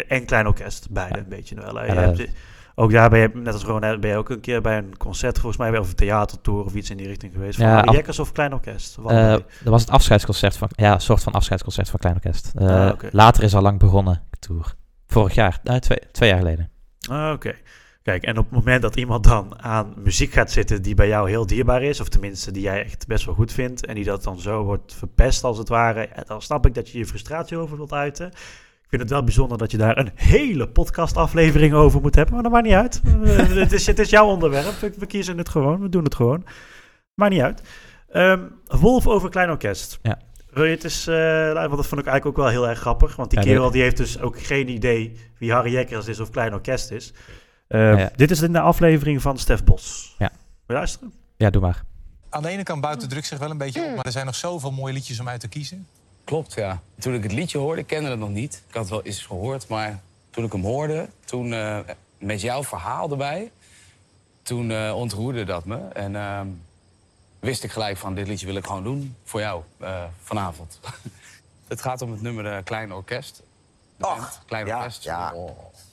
[0.09, 1.23] En Klein Orkest, beide Ja.
[1.23, 1.75] een beetje wel.
[1.75, 2.31] Ja, Je dat- hebt-
[2.79, 5.39] ook daar ben je, net als Ron, ben je ook een keer bij een concert,
[5.39, 7.59] volgens mij, of een theatertour of iets in die richting geweest.
[7.59, 8.97] Van Ja, af- Jekkers of Klein Orkest?
[8.97, 12.53] Wat Eh, dat was het afscheidsconcert van, ja, een soort van afscheidsconcert van Klein Orkest.
[12.55, 12.93] Eh, Ah.
[13.11, 14.75] Later is al lang begonnen, de tour.
[15.07, 16.71] Vorig jaar, eh, twee, twee jaar geleden.
[17.11, 17.55] Ah, Oké.
[18.03, 21.29] Kijk, en op het moment dat iemand dan aan muziek gaat zitten die bij jou
[21.31, 24.23] heel dierbaar is, of tenminste die jij echt best wel goed vindt, en die dat
[24.23, 27.77] dan zo wordt verpest als het ware, dan snap ik dat je je frustratie over
[27.77, 28.33] wilt uiten.
[28.89, 32.43] Ik vind het wel bijzonder dat je daar een hele podcastaflevering over moet hebben, maar
[32.43, 33.01] dat maakt niet uit.
[33.25, 36.15] Eh, het, is, het is jouw onderwerp, we, we kiezen het gewoon, we doen het
[36.15, 36.45] gewoon.
[37.15, 37.63] Maakt niet uit.
[38.11, 39.99] Ehm, Wolf over Klein Orkest.
[40.03, 40.19] Ja.
[40.51, 43.17] Wil je het eens, eh, want dat vond ik eigenlijk ook wel heel erg grappig,
[43.17, 46.31] want die Ja, kerel die heeft dus ook geen idee wie Harry Jekkers is of
[46.31, 47.13] Klein Orkest is.
[47.69, 48.11] Eh, Ja, ja.
[48.17, 50.15] Dit is in de aflevering van Stef Bos.
[50.19, 50.29] Ja.
[50.29, 51.13] Wil je luisteren?
[51.37, 51.83] Ja, doe maar.
[52.29, 54.35] Aan de ene kant buiten druk zich wel een beetje op, maar er zijn nog
[54.35, 55.87] zoveel mooie liedjes om uit te kiezen.
[56.29, 56.83] Klopt, ja.
[56.99, 58.63] Toen ik het liedje hoorde, ik kende het nog niet.
[58.69, 61.79] Ik had het wel eens gehoord, maar toen ik hem hoorde, toen eh,
[62.19, 63.51] met jouw verhaal erbij,
[64.43, 65.79] toen eh, ontroerde dat me.
[65.93, 66.47] En ehm,
[67.39, 70.81] wist ik gelijk van, dit liedje wil ik gewoon doen voor jou eh, vanavond.
[71.69, 73.37] het gaat om het nummer eh, Klein Orkest.
[73.37, 73.43] De
[73.99, 75.03] band, Klein ja, Orkest.
[75.05, 75.33] ja.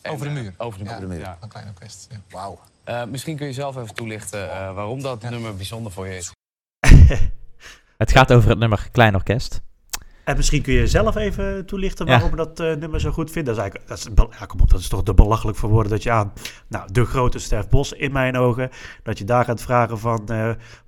[0.02, 0.54] En, Over de eh, muur.
[0.58, 1.38] over de Ja, muur, ja.
[1.40, 2.08] Van Klein Orkest.
[2.12, 2.18] Ja.
[2.30, 2.60] Wauw.
[2.84, 6.32] Eh, misschien kun je zelf even toelichten eh, waarom dat nummer bijzonder voor je is.
[7.98, 9.62] Het gaat over het nummer Klein Orkest.
[10.26, 13.48] En misschien kun je zelf even toelichten waarom je dat eh, nummer zo goed vindt.
[13.48, 15.70] Dat is eigenlijk, dat is, bel- ja, kom op, dat is toch te belachelijk voor
[15.70, 16.34] woorden dat je aan,
[16.68, 18.70] nou, de grote Stef Bos in mijn ogen,
[19.04, 20.36] dat je daar gaat vragen van, eh,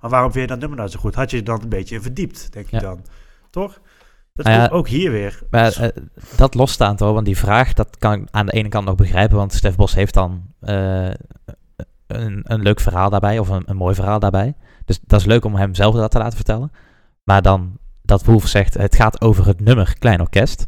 [0.00, 1.14] maar waarom vind je dat nummer nou zo goed?
[1.14, 2.82] Had je je dan een beetje verdiept, denk je Ja.
[2.82, 3.04] dan?
[3.50, 3.80] Toch?
[4.34, 5.40] Dat Nou ja, ook, hier weer.
[5.50, 5.88] Maar eh,
[6.36, 9.36] dat losstaand hoor, want die vraag, dat kan ik aan de ene kant nog begrijpen,
[9.36, 10.42] want Stef Bos heeft dan
[12.06, 14.54] een, een leuk verhaal daarbij, of een, een mooi verhaal daarbij.
[14.84, 16.72] Dus dat is leuk om hem zelf dat te laten vertellen.
[17.24, 20.66] Maar dan dat Wolf zegt, het gaat over het nummer Klein Orkest.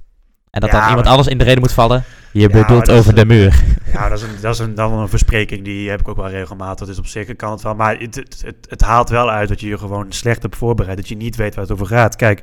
[0.51, 2.05] En dat Ja, dan iemand anders in de reden moet vallen.
[2.33, 3.63] Je Ja, bedoelt dat over is de muur.
[3.93, 6.29] Ja, dat is, een, dat is een, dan een verspreking, die heb ik ook wel
[6.29, 6.87] regelmatig.
[6.87, 7.75] Dus op zich kan het wel.
[7.75, 10.97] Maar het, het, het, het haalt wel uit dat je je gewoon slecht hebt voorbereid.
[10.97, 12.17] Dat je niet weet waar het over gaat.
[12.17, 12.43] Kijk,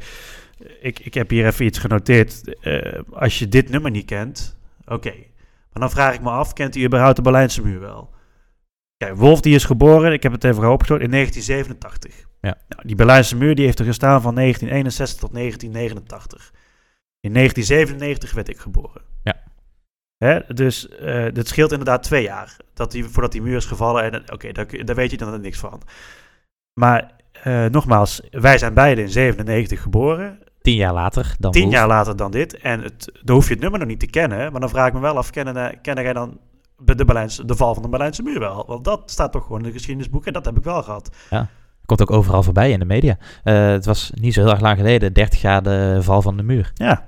[0.82, 2.60] ik, ik heb hier even iets genoteerd.
[2.62, 5.14] Eh, als je dit nummer niet kent, oké.
[5.74, 8.10] Maar dan vraag ik me af, kent u überhaupt de Berlijnse muur wel?
[8.98, 12.26] Kijk, Wolf die is geboren, ik heb het even geopgezocht, in 1987.
[12.48, 12.58] Ja.
[12.68, 16.54] Nou, die Berlijnse muur die heeft er gestaan van 1961 tot 1989.
[17.20, 19.02] In 1997 werd ik geboren.
[19.24, 19.36] Ja.
[20.18, 20.40] Hè?
[20.54, 24.12] Dus eh dat scheelt inderdaad twee jaar dat die, voordat die muur is gevallen.
[24.12, 25.82] En oké, daar, daar weet je dan niks van.
[26.80, 30.40] Maar eh, nogmaals, wij zijn beide in 97 geboren.
[30.62, 32.58] Tien jaar later dan Tien jaar later dan dit.
[32.58, 34.52] En het, dan hoef je het nummer nog niet te kennen.
[34.52, 36.40] Maar dan vraag ik me wel af, kennen, eh, kennen jij dan
[36.78, 38.66] de, de, Berlijnse, de val van de Berlijnse muur wel?
[38.68, 40.26] Want dat staat toch gewoon in de geschiedenisboek.
[40.26, 41.16] En dat heb ik wel gehad.
[41.88, 43.18] Komt ook overal voorbij in de media.
[43.44, 46.44] Eh, het was niet zo heel erg lang geleden, 30 jaar de val van de
[46.44, 46.72] muur.
[46.74, 47.08] Ja,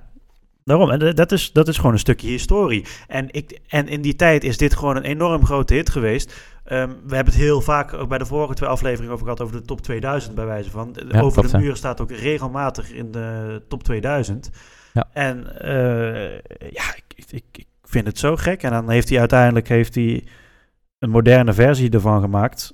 [0.63, 0.89] daarom.
[0.89, 2.85] En eh, dat is, dat is gewoon een stukje historie.
[3.07, 6.33] En, ik, en in die tijd is dit gewoon een enorm grote hit geweest.
[6.63, 9.55] Ehm, we hebben het heel vaak ook bij de vorige twee afleveringen over gehad, over
[9.55, 10.95] de top 2000 bij wijze van.
[11.09, 14.49] Ja, over de muur staat ook regelmatig in de top 2000.
[14.93, 15.07] Ja.
[15.13, 16.39] En eh,
[16.71, 18.63] ja, ik, ik, ik vind het zo gek.
[18.63, 20.23] En dan heeft hij uiteindelijk heeft hij
[20.99, 22.73] een moderne versie ervan gemaakt.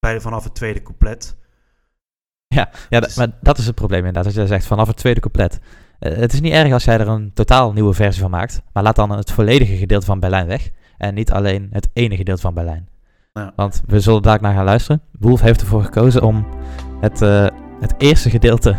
[0.00, 1.36] Bij, vanaf het tweede couplet.
[2.46, 4.24] Ja, ja Dus- dat- maar dat is het probleem inderdaad.
[4.24, 5.58] Als jij zegt vanaf het tweede couplet.
[5.98, 8.62] Eh, het is niet erg als jij er een totaal nieuwe versie van maakt.
[8.72, 10.70] Maar laat dan het volledige gedeelte van Berlijn weg.
[10.96, 12.88] En niet alleen het ene gedeelte van Berlijn.
[13.32, 13.52] Ja.
[13.56, 15.02] Want we zullen daar naar gaan luisteren.
[15.18, 16.46] Wolf heeft ervoor gekozen om
[17.00, 17.46] het, eh,
[17.80, 18.76] het eerste gedeelte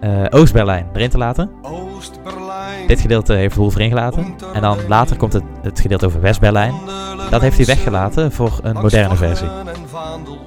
[0.00, 1.50] eh, Oost-Berlijn erin te laten.
[1.62, 2.49] Oost-Berlijn.
[2.90, 4.34] Dit gedeelte heeft Wolf erin gelaten.
[4.52, 6.74] En dan later komt het, het gedeelte over West-Berlijn.
[7.30, 9.48] Dat heeft hij weggelaten voor een moderne versie.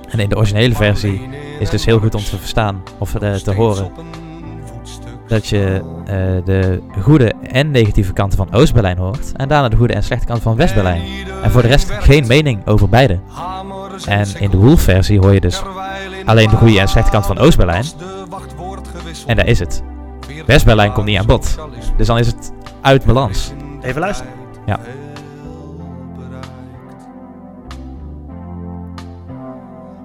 [0.09, 1.29] En in de originele versie
[1.59, 3.91] is dus heel goed om te verstaan of eh, te horen
[5.27, 9.93] dat je eh, de goede en negatieve kanten van Oost-Berlijn hoort en daarna de goede
[9.93, 11.01] en slechte kant van West-Berlijn.
[11.43, 13.19] En voor de rest geen mening over beide.
[14.05, 15.61] En in de Wolf-versie hoor je dus
[16.25, 17.85] alleen de goede en slechte kant van Oost-Berlijn.
[19.25, 19.92] En daar is het.
[20.45, 21.57] West-Berlijn komt niet aan bod.
[21.97, 22.51] Dus dan is het
[22.81, 23.51] uit balans.
[23.81, 24.33] Even luisteren.
[24.65, 24.79] Ja.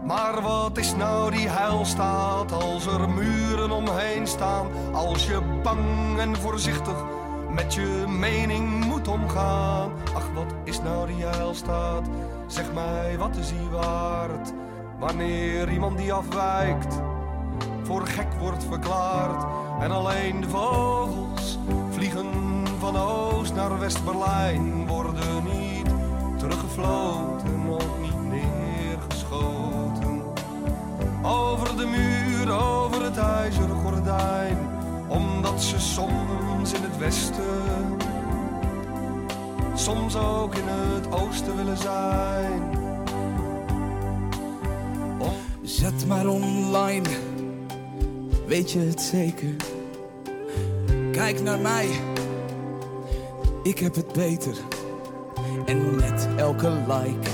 [0.04, 4.66] Maar wat is nou die heilstaat als er muren omheen staan?
[4.92, 7.04] Als je bang en voorzichtig
[7.50, 9.90] met je mening moet omgaan.
[10.14, 12.08] Ach, wat is nou die heilstaat?
[12.46, 14.52] Zeg mij, wat is die waard?
[14.98, 17.00] Wanneer iemand die afwijkt
[17.88, 19.44] voor gek wordt verklaard.
[19.80, 21.58] En alleen de vogels
[21.90, 22.26] vliegen
[22.78, 24.86] van Oost naar West-Berlijn.
[24.86, 25.88] Worden niet
[26.38, 30.22] teruggefloten, ook niet neergeschoten.
[31.22, 34.58] Over de muur, over het ijzeren gordijn.
[35.42, 37.96] dat ze soms in het westen,
[39.74, 42.62] soms ook in het oosten willen zijn.
[45.62, 47.08] Zet maar online,
[48.48, 49.56] weet je het zeker?
[51.12, 51.88] Kijk naar mij,
[53.62, 54.54] ik heb het beter.
[55.66, 57.30] En met elke like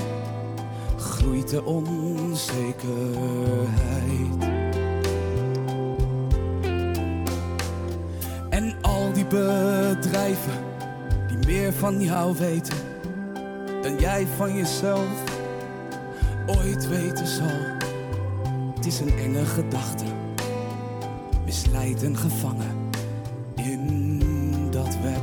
[0.97, 2.93] groeit de onzekerheid.
[8.49, 10.63] En al die bedrijven
[11.27, 12.77] die meer van jou weten
[13.81, 15.23] dan jij van jezelf
[16.45, 17.73] ooit weten zal.
[18.75, 20.05] Het is een enge gedachte,
[21.45, 22.75] misleid en gevangen
[23.55, 24.19] in
[24.71, 25.21] dat web.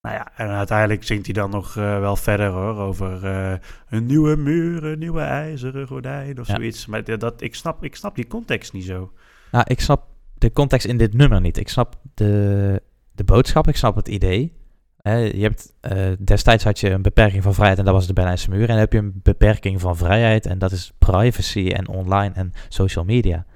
[0.00, 3.52] Nou ja, en uiteindelijk zingt hij dan nog eh, wel verder hoor, over eh,
[3.88, 6.54] een nieuwe muur, een nieuwe ijzeren gordijn of Ja.
[6.54, 6.86] zoiets.
[6.86, 9.12] Maar dat- dat, ik, snap, ik snap die context niet zo.
[9.52, 11.56] Nou, ik snap de context in dit nummer niet.
[11.56, 12.82] Ik snap de,
[13.12, 14.56] de boodschap, ik snap het idee.
[14.98, 18.12] Hè, je hebt, eh, destijds had je een beperking van vrijheid en dat was de
[18.12, 18.60] Berlijnse muur.
[18.62, 22.52] En dan heb je een beperking van vrijheid en dat is privacy en online en
[22.68, 23.46] social media.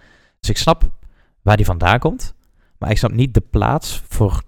[0.43, 0.91] Dus ik snap
[1.43, 2.35] waar die vandaan komt,
[2.79, 4.43] maar ik snap niet de plaats voor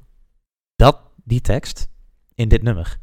[0.76, 1.88] dat, die tekst
[2.34, 2.98] in dit nummer.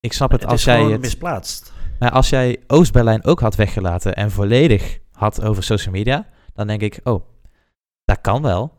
[0.00, 1.00] Ik snap het, Het als jij het...
[1.00, 1.72] misplaatst.
[1.98, 6.80] Maar als jij Oost-Berlijn ook had weggelaten en volledig had over social media, dan denk
[6.80, 7.26] ik, oh,
[8.04, 8.72] dat kan wel.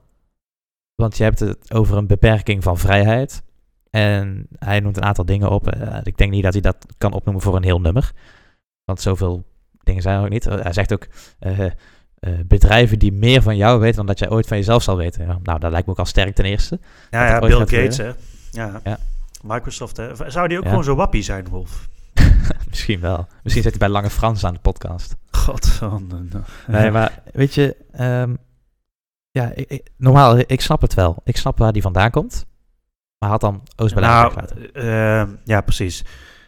[0.96, 3.44] Want je hebt het over een beperking van vrijheid.
[3.90, 5.68] En hij noemt een aantal dingen op.
[5.68, 8.12] Eh, ik denk niet dat hij dat kan opnoemen voor een heel nummer.
[8.84, 9.44] Want zoveel
[9.84, 10.44] dingen zijn er ook niet.
[10.44, 11.08] hij zegt ook
[11.40, 11.72] eh,
[12.24, 15.26] eh, bedrijven die meer van jou weten dan dat jij ooit van jezelf zal weten.
[15.28, 16.80] Ja, nou, dat lijkt me ook al sterk ten eerste.
[17.10, 18.12] Ja, ja Bill Gates hè.
[18.52, 18.82] Ja.
[18.84, 18.98] Ja.
[19.44, 20.32] Microsoft hè.
[20.32, 21.90] Zou die ook gewoon zo wappie zijn, Wolf?
[22.70, 23.28] Misschien wel.
[23.44, 25.16] Misschien zit hij bij Lange Frans aan de podcast.
[25.32, 25.80] God.
[26.68, 28.34] Nee, maar weet je, ehm,
[29.32, 31.22] ja, ik, ik- normaal, ik snap het wel.
[31.24, 32.46] Ik snap waar die vandaan komt.
[33.18, 36.06] Maar had dan Oost-Berlijn Nou, ehm, ja, precies.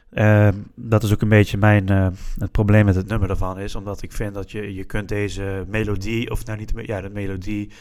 [0.09, 2.07] Ehm, dat is ook een beetje mijn, eh,
[2.39, 5.65] het probleem met het nummer daarvan is, omdat ik vind dat je, je kunt deze
[5.67, 7.71] melodie, of nou niet, ja, de melodie,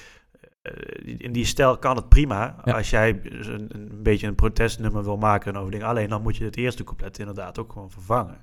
[0.62, 2.56] eh, in die stijl kan het prima.
[2.64, 2.72] Ja.
[2.72, 6.36] Als jij dus een, een beetje een protestnummer wil maken over dingen, alleen dan moet
[6.36, 8.38] je het eerste couplet inderdaad ook gewoon vervangen.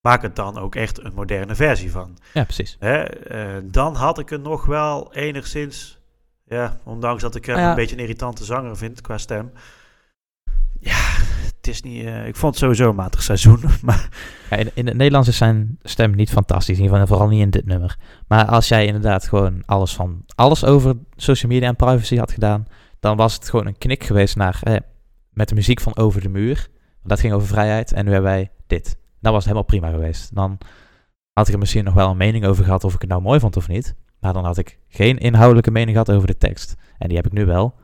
[0.00, 2.18] Maak het dan ook echt een moderne versie van.
[2.32, 2.76] Ja, precies.
[2.78, 3.02] Hè?
[3.02, 6.00] eh, dan had ik het nog wel enigszins,
[6.44, 7.68] ja, ondanks dat ik hem ja.
[7.68, 9.52] een beetje een irritante zanger vind qua stem.
[10.86, 11.24] Ja,
[11.56, 14.08] het is niet, eh, ik vond het sowieso een matig seizoen, maar
[14.50, 16.76] Ja, in, in het Nederlands is zijn stem niet fantastisch.
[16.76, 17.96] In ieder geval vooral niet in dit nummer.
[18.28, 22.66] Maar als jij inderdaad gewoon alles van alles over social media en privacy had gedaan,
[23.00, 24.76] dan was het gewoon een knik geweest naar eh,
[25.30, 26.68] met de muziek van Over de Muur.
[27.02, 28.96] Dat ging over vrijheid en nu hebben wij dit.
[29.20, 30.34] Dan was helemaal prima geweest.
[30.34, 30.58] Dan
[31.32, 33.40] had ik er misschien nog wel een mening over gehad of ik het nou mooi
[33.40, 33.94] vond of niet.
[34.20, 36.74] Maar dan had ik geen inhoudelijke mening gehad over de tekst.
[36.98, 37.74] En die heb ik nu wel.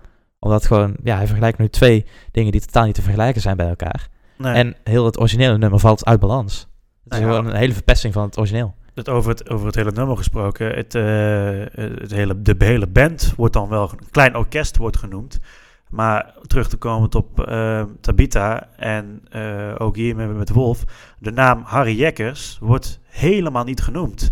[0.45, 3.69] Omdat gewoon, ja, hij vergelijkt nu twee dingen die totaal niet te vergelijken zijn bij
[3.69, 4.09] elkaar.
[4.39, 6.55] nee, En heel het originele nummer valt uit balans.
[7.05, 7.29] Het is Nou ja.
[7.29, 8.75] gewoon een hele verpesting van het origineel.
[8.95, 11.03] het over, het, over het hele nummer gesproken, het, eh,
[12.01, 15.41] het hele, de hele band wordt dan wel, een klein orkest wordt genoemd.
[15.89, 20.85] Maar terug te komen op eh, Tabita en eh, ook hier met, met Wolf,
[21.19, 24.31] de naam Harry Jekkers wordt helemaal niet genoemd.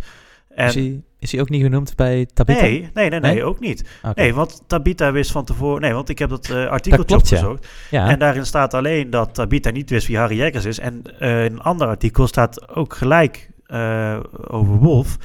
[0.48, 2.60] En, Is, hij, ook niet genoemd bij Tabitha?
[2.60, 3.44] Nee, nee, nee, nee, Nee?
[3.44, 3.88] ook niet.
[4.14, 5.80] Nee, want Tabita wist van tevoren...
[5.80, 7.36] Nee, want ik heb dat eh artikeltje klopt, ja.
[7.36, 7.68] opgezocht.
[7.90, 10.78] Ja, En daarin staat alleen dat Tabita niet wist wie Harry Jekkers is.
[10.78, 15.16] En eh, in een ander artikel staat ook gelijk eh, over Wolf...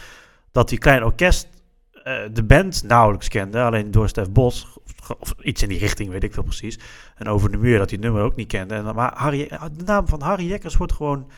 [0.51, 1.47] dat die klein orkest
[2.33, 3.61] de band nauwelijks kende.
[3.61, 4.67] Alleen door Stef Bos,
[5.01, 6.79] of, of iets in die richting, weet ik veel precies.
[7.15, 8.73] En over de muur dat hij het nummer ook niet kende.
[8.75, 11.31] En, maar Harry, de naam van Harry Jekkers wordt gewoon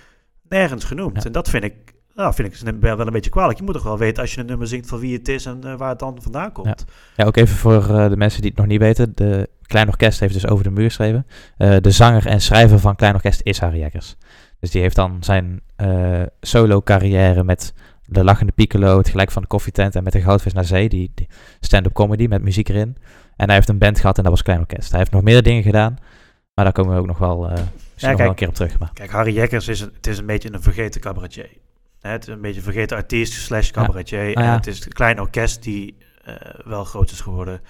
[0.49, 1.17] nergens genoemd.
[1.17, 1.23] Ja.
[1.23, 1.95] En dat vind ik...
[2.17, 3.57] Nou, vind ik wel wel een beetje kwalijk.
[3.57, 5.63] Je moet toch wel weten als je een nummer zingt van wie het is en
[5.63, 6.85] eh, waar het dan vandaan komt.
[7.15, 9.11] ja, ook even voor eh, de mensen die het nog niet weten.
[9.15, 11.25] De Klein Orkest heeft dus over de muur geschreven.
[11.57, 14.15] Eh, de zanger en schrijver van Klein Orkest is Harry Jekkers.
[14.59, 15.61] Dus die heeft dan zijn
[16.41, 17.73] solo carrière met
[18.05, 21.11] de Lachende Piccolo, het gelijk van de koffietent en met de Goudvis naar Zee, die,
[21.15, 21.27] die
[21.59, 22.97] stand-up comedy met muziek erin.
[23.35, 24.89] En hij heeft een band gehad en dat was Klein Orkest.
[24.89, 25.97] Hij heeft nog meer dingen gedaan,
[26.53, 28.79] maar daar komen we ook nog wel, nog een keer op terug.
[28.79, 28.91] Maar.
[28.93, 31.49] Kijk, Harry Jekkers is een, het is een beetje een vergeten cabaretier.
[32.11, 34.39] Het is een beetje vergeten artiest slash cabaretier.
[34.39, 34.53] Ja.
[34.53, 37.61] het is een klein orkest die eh, wel groot is geworden.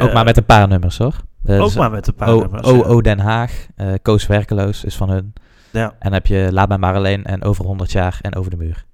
[0.00, 1.14] ook Eh, maar met een paar nummers hoor.
[1.44, 2.66] Eh, ook dus, maar met een paar O- nummers.
[2.66, 5.32] OO Den Haag, eh Koos Werkeloos is van hun.
[5.70, 5.88] Ja.
[5.90, 8.56] En dan heb je Laat mij maar alleen en Over 100 jaar en Over de
[8.56, 8.84] muur.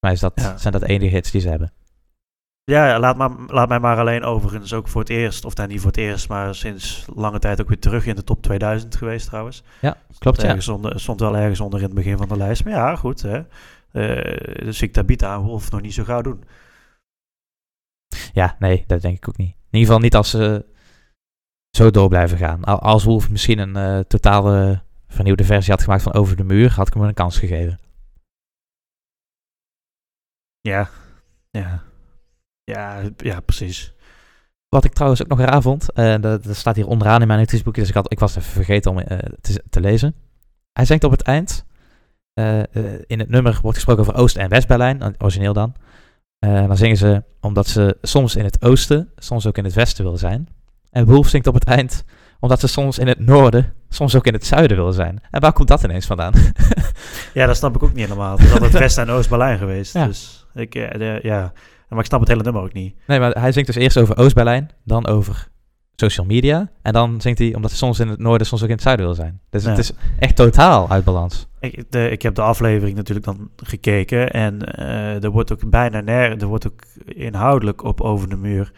[0.00, 1.72] Maar is dat, zijn dat enige hits die ze hebben.
[2.64, 5.68] Ja, ja, laat, maar, laat mij maar alleen overigens ook voor het eerst, of nou
[5.68, 8.96] niet voor het eerst, maar sinds lange tijd ook weer terug in de top 2000
[8.96, 9.62] geweest trouwens.
[9.80, 10.44] Ja, klopt Stond ja.
[10.46, 12.64] ergens onder, stond wel ergens onder in het begin van de lijst.
[12.64, 13.22] Maar ja, goed.
[13.22, 13.42] Hè.
[13.92, 16.44] Eh, dus ik Tabita en Wolf nog niet zo gauw doen.
[18.32, 19.48] Ja, nee, dat denk ik ook niet.
[19.54, 20.64] In ieder geval niet als ze
[21.70, 22.64] zo door blijven gaan.
[22.64, 26.70] Al- Als Wolf misschien een eh, totale vernieuwde versie had gemaakt van Over de Muur,
[26.72, 27.78] had ik hem een kans gegeven.
[30.60, 30.88] Ja,
[31.50, 31.82] ja.
[32.70, 33.92] Ja, ja, precies.
[34.68, 37.38] Wat ik trouwens ook nog raar vond, en dat, dat staat hier onderaan in mijn
[37.38, 40.14] notitieboekje, dus ik, had, ik was even vergeten om eh, te, te lezen.
[40.72, 41.64] Hij zingt op het eind,
[42.34, 42.64] eh, eh,
[43.06, 45.74] in het nummer wordt gesproken over Oost- en West-Berlijn, eh, origineel dan.
[46.38, 50.04] Eh, dan zingen ze omdat ze soms in het oosten, soms ook in het westen
[50.04, 50.48] willen zijn.
[50.90, 52.04] En Wolf zingt op het eind
[52.40, 55.20] omdat ze soms in het noorden, soms ook in het zuiden willen zijn.
[55.30, 56.32] En waar komt dat ineens vandaan?
[57.34, 58.36] Ja, dat snap ik ook niet helemaal.
[58.36, 59.92] Het is altijd West- en Oost-Berlijn geweest.
[59.94, 60.06] Ja.
[60.06, 61.52] Dus ik, eh, ja.
[61.90, 62.94] Maar ik snap het hele nummer ook niet.
[63.06, 65.48] nee, maar hij zingt dus eerst over Oost-Berlijn, dan over
[65.96, 66.70] social media.
[66.82, 69.06] En dan zingt hij omdat ze soms in het noorden, soms ook in het zuiden
[69.06, 69.40] willen zijn.
[69.50, 69.80] Dus het Ja.
[69.82, 71.48] is echt totaal uit balans.
[71.60, 74.30] Ik, de, ik heb de aflevering natuurlijk dan gekeken.
[74.30, 78.72] En eh, er wordt ook bijna ner, er wordt ook inhoudelijk op Over de Muur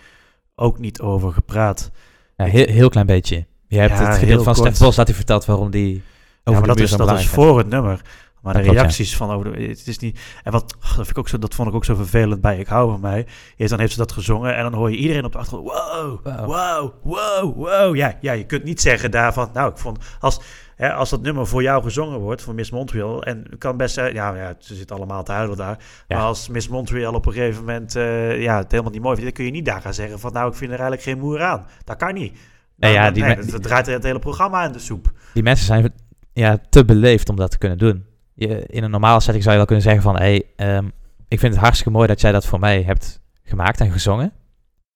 [0.54, 1.90] ook niet over gepraat.
[2.36, 3.46] Ja, heel, heel klein beetje.
[3.66, 4.78] Je hebt Ja, het heel gedeelte van Stef.
[4.78, 6.00] Bos dat hij vertelt waarom die Ja,
[6.44, 8.00] over maar de dat muur is, dat is voor het nummer.
[8.42, 8.84] Maar Dat de klopt, ja.
[8.84, 10.20] reacties van over het is niet.
[10.42, 12.66] En wat dat, vind ik ook zo, dat vond ik ook zo vervelend bij Ik
[12.66, 13.26] hou van mij.
[13.56, 15.70] Is dan heeft ze dat gezongen en dan hoor je iedereen op de achtergrond.
[15.70, 16.46] Wow, Wow.
[16.46, 17.96] wow, wow, wow.
[17.96, 19.50] Ja, ja, je kunt niet zeggen daarvan.
[19.52, 20.40] Nou, ik vond als,
[20.76, 23.22] hè, als dat nummer voor jou gezongen wordt, voor Miss Montreal.
[23.22, 25.78] En kan best zijn, ja, ja, ze zitten allemaal te huilen daar.
[26.08, 26.16] Ja.
[26.16, 29.28] Maar als Miss Montreal op een gegeven moment eh, ja, het helemaal niet mooi vindt,
[29.28, 31.42] dan kun je niet daar gaan zeggen van nou, ik vind er eigenlijk geen moer
[31.42, 31.66] aan.
[31.84, 32.38] Dat kan niet.
[32.76, 35.12] Nee, ja, Nou, die nee, dat draait het hele programma in de soep.
[35.34, 35.92] Die mensen zijn
[36.32, 38.10] ja, te beleefd om dat te kunnen doen.
[38.34, 40.16] Je, in een normale setting zou je wel kunnen zeggen van...
[40.16, 40.86] Hey, ehm,
[41.28, 44.32] ik vind het hartstikke mooi dat jij dat voor mij hebt gemaakt en gezongen.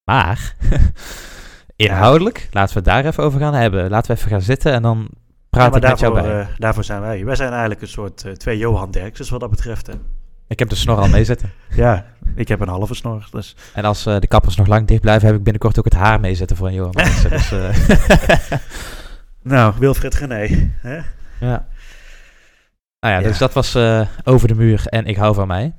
[0.05, 0.57] Maar
[1.77, 3.91] inhoudelijk, laten we het daar even over gaan hebben.
[3.91, 5.09] Laten we even gaan zitten en dan
[5.51, 6.41] praat Ja, ik met jou bij.
[6.41, 7.25] eh, daarvoor zijn wij.
[7.25, 9.87] Wij zijn eigenlijk een soort eh, twee Johan Derksen wat dat betreft.
[9.87, 9.93] Hè.
[10.49, 11.51] ik heb de snor al mee zitten.
[11.77, 13.29] Ja, ik heb een halve snor.
[13.31, 13.57] Dus.
[13.75, 16.21] En als eh, de kappers nog lang dicht blijven, heb ik binnenkort ook het haar
[16.21, 16.93] mee zitten voor een Johan.
[16.93, 17.53] Dus,
[19.43, 20.73] Nou, Wilfred Gené.
[20.81, 20.99] Hè?
[21.41, 21.67] ja.
[23.07, 23.29] Nou ja, Ja.
[23.29, 25.75] dus dat was eh, Over de Muur en Ik hou van mij.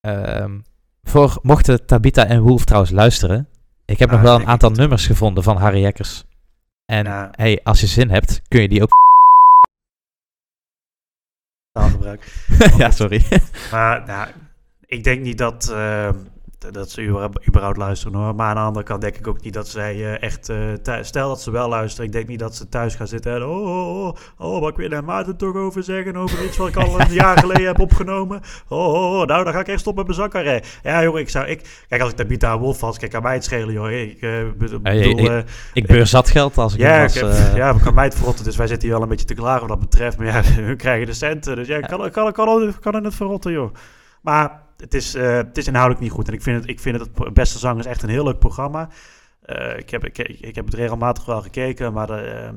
[0.00, 0.60] Ehm,
[1.02, 3.48] voor, mochten Tabita en Wolf trouwens luisteren,
[3.84, 6.24] ik heb Ah, nog wel een aantal nummers gevonden van Harry Jekkers.
[6.84, 8.90] En hey, als je zin hebt, kun je die ook...
[11.72, 12.46] Taalgebruik.
[12.78, 13.22] ja, sorry.
[13.70, 14.28] Maar nou,
[14.86, 16.10] ik denk niet dat, eh,
[16.58, 18.34] dat ze überhaupt luisteren hoor.
[18.34, 20.48] Maar aan de andere kant denk ik ook niet dat zij eh, echt...
[20.48, 23.44] eh, stel dat ze wel luisteren, ik denk niet dat ze thuis gaan zitten en...
[23.44, 26.16] Oh, oh, oh, oh wat wil daar Maarten toch over zeggen?
[26.16, 28.40] Over iets wat ik al een jaar geleden heb opgenomen.
[28.68, 30.62] Oh, oh, oh, nou dan ga ik echt stoppen met mijn zakkarij.
[30.82, 31.46] Ja jongen, ik zou...
[31.46, 33.90] Ik, kijk, als ik Tabita Wolf was, kijk, aan mij het schelen joh.
[33.90, 34.80] Ik bedoel...
[34.82, 37.16] Hey, eh, ik beurs zat geld als ik ja, was.
[37.16, 39.26] ik heb, ja, we kan mij het verrotten, dus wij zitten hier wel een beetje
[39.26, 40.18] te klagen wat dat betreft.
[40.18, 43.52] Maar ja, hun krijgen de centen, dus ja, kan, kan, kan, kan in het verrotten,
[43.52, 43.74] joh.
[44.20, 46.28] Maar het is, eh, het is inhoudelijk niet goed.
[46.28, 48.88] En ik vind het, ik vind het, Beste Zang is echt een heel leuk programma.
[49.42, 52.50] Eh, ik, heb, ik, ik heb het regelmatig wel gekeken, maar eh,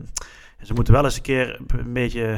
[0.63, 2.37] ze moeten wel eens een keer een beetje, een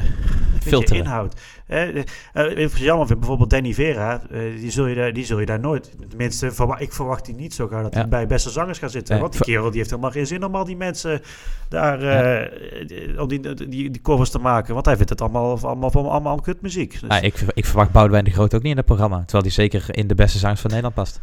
[0.52, 0.96] beetje Filteren.
[1.04, 1.40] inhoud.
[1.66, 5.12] Eh, eh, eh, wat ik jammer vind, bijvoorbeeld Danny Vera, eh, die, zul je daar,
[5.12, 5.90] die zul je daar nooit...
[6.08, 6.46] Tenminste,
[6.78, 8.08] ik verwacht die niet zo gauw dat hij Ja.
[8.08, 9.12] bij Beste Zangers gaat zitten.
[9.12, 11.20] Nee, want die kerel die heeft helemaal geen zin om al die mensen
[11.68, 14.74] daar eh, om die, die, die covers te maken.
[14.74, 17.00] Want hij vindt het allemaal, allemaal, allemaal, allemaal kutmuziek.
[17.00, 19.18] Dus, ah, ik, ik verwacht Boudewijn de Groot ook niet in het programma.
[19.18, 21.22] Terwijl die zeker in de beste zangers van Nederland past.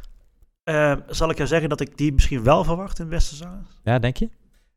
[0.63, 3.67] eh, zal ik jou zeggen dat ik die misschien wel verwacht in Beste Zangers?
[3.83, 4.29] Ja, denk je?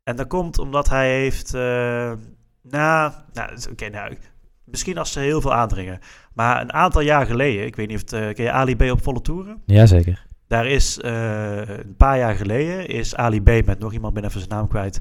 [0.05, 1.53] En dat komt omdat hij heeft...
[1.53, 4.17] nou, nou oké, nou,
[4.63, 5.99] misschien als ze heel veel aandringen.
[6.33, 8.13] Maar een aantal jaar geleden, ik weet niet of het...
[8.13, 9.61] eh, ken je Ali B op volle toeren?
[9.65, 10.25] Jazeker.
[10.47, 14.39] Daar is eh, een paar jaar geleden is Ali B met nog iemand, ben even
[14.39, 14.99] zijn naam kwijt.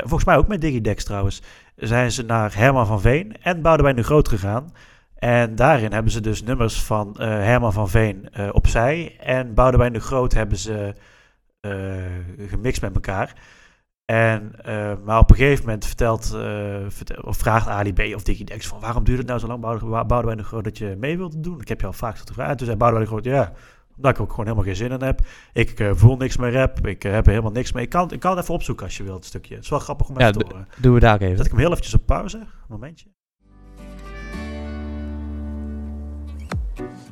[0.00, 1.42] Volgens mij ook met Digidex trouwens.
[1.76, 4.72] Zijn ze naar Herman van Veen en Boudewijn de Groot gegaan.
[5.14, 9.16] En daarin hebben ze dus nummers van Herman van Veen opzij.
[9.20, 10.94] En Boudewijn de Groot hebben ze
[12.48, 13.34] gemixt met elkaar.
[14.04, 18.22] En, eh, maar op een gegeven moment vertelt, eh, vertel- of vraagt Ali B of
[18.22, 21.16] Digidex van waarom duurt het nou zo lang Boude- Boudewijn de Groot dat je mee
[21.16, 21.60] wilde doen?
[21.60, 22.50] Ik heb je al vaak zo gevraagd.
[22.50, 23.52] En toen zei Boudewijn de Groot, ja,
[23.96, 25.20] omdat ik ook gewoon helemaal geen zin in heb.
[25.52, 27.84] Ik eh, voel niks meer rap, ik heb er helemaal niks mee.
[27.84, 29.54] Ik kan, ik kan het even opzoeken als je wilt, het stukje.
[29.54, 30.68] Het is wel grappig om Ja, even te horen.
[30.80, 31.36] doen we daar ook even.
[31.36, 33.06] Zet ik hem heel eventjes op pauze, een momentje.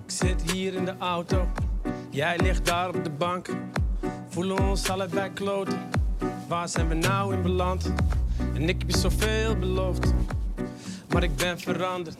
[0.04, 1.46] Ik zit hier in de auto,
[2.10, 3.48] jij ligt daar op de bank.
[4.28, 5.78] Voelen ons allebei kloten,
[6.52, 7.92] waar zijn we nou in beland?
[8.54, 10.12] En ik heb je zoveel beloofd,
[11.08, 12.16] maar ik ben veranderd.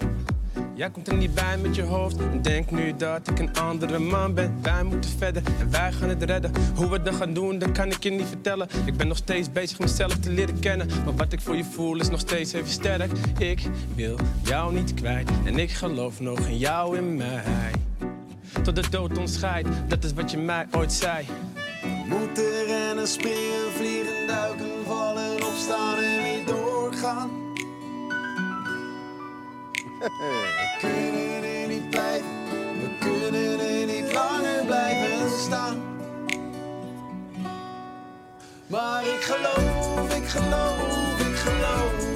[0.74, 3.98] Jij komt er niet bij met je hoofd en denk nu dat ik een andere
[3.98, 4.58] man ben.
[4.62, 6.52] Wij moeten verder en wij gaan het redden.
[6.74, 8.68] Hoe we dat gaan doen, dat kan ik je niet vertellen.
[8.84, 10.86] Ik ben nog steeds bezig mezelf te leren kennen.
[11.04, 13.10] Maar wat ik voor je voel is nog steeds even sterk.
[13.38, 17.72] Ik wil jou niet kwijt en ik geloof nog in jou en mij.
[18.62, 21.26] Tot de dood ons scheidt, dat is wat je mij ooit zei.
[22.18, 27.30] Moeten rennen, springen, vliegen, duiken, vallen, opstaan en weer doorgaan.
[29.98, 32.26] We kunnen er niet blijven,
[32.80, 35.82] we kunnen er niet langer blijven staan.
[38.66, 42.11] Maar ik geloof, ik geloof, ik geloof,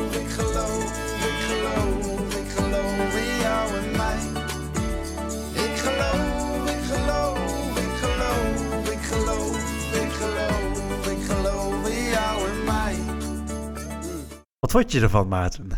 [14.77, 15.69] vond je ervan, Maarten?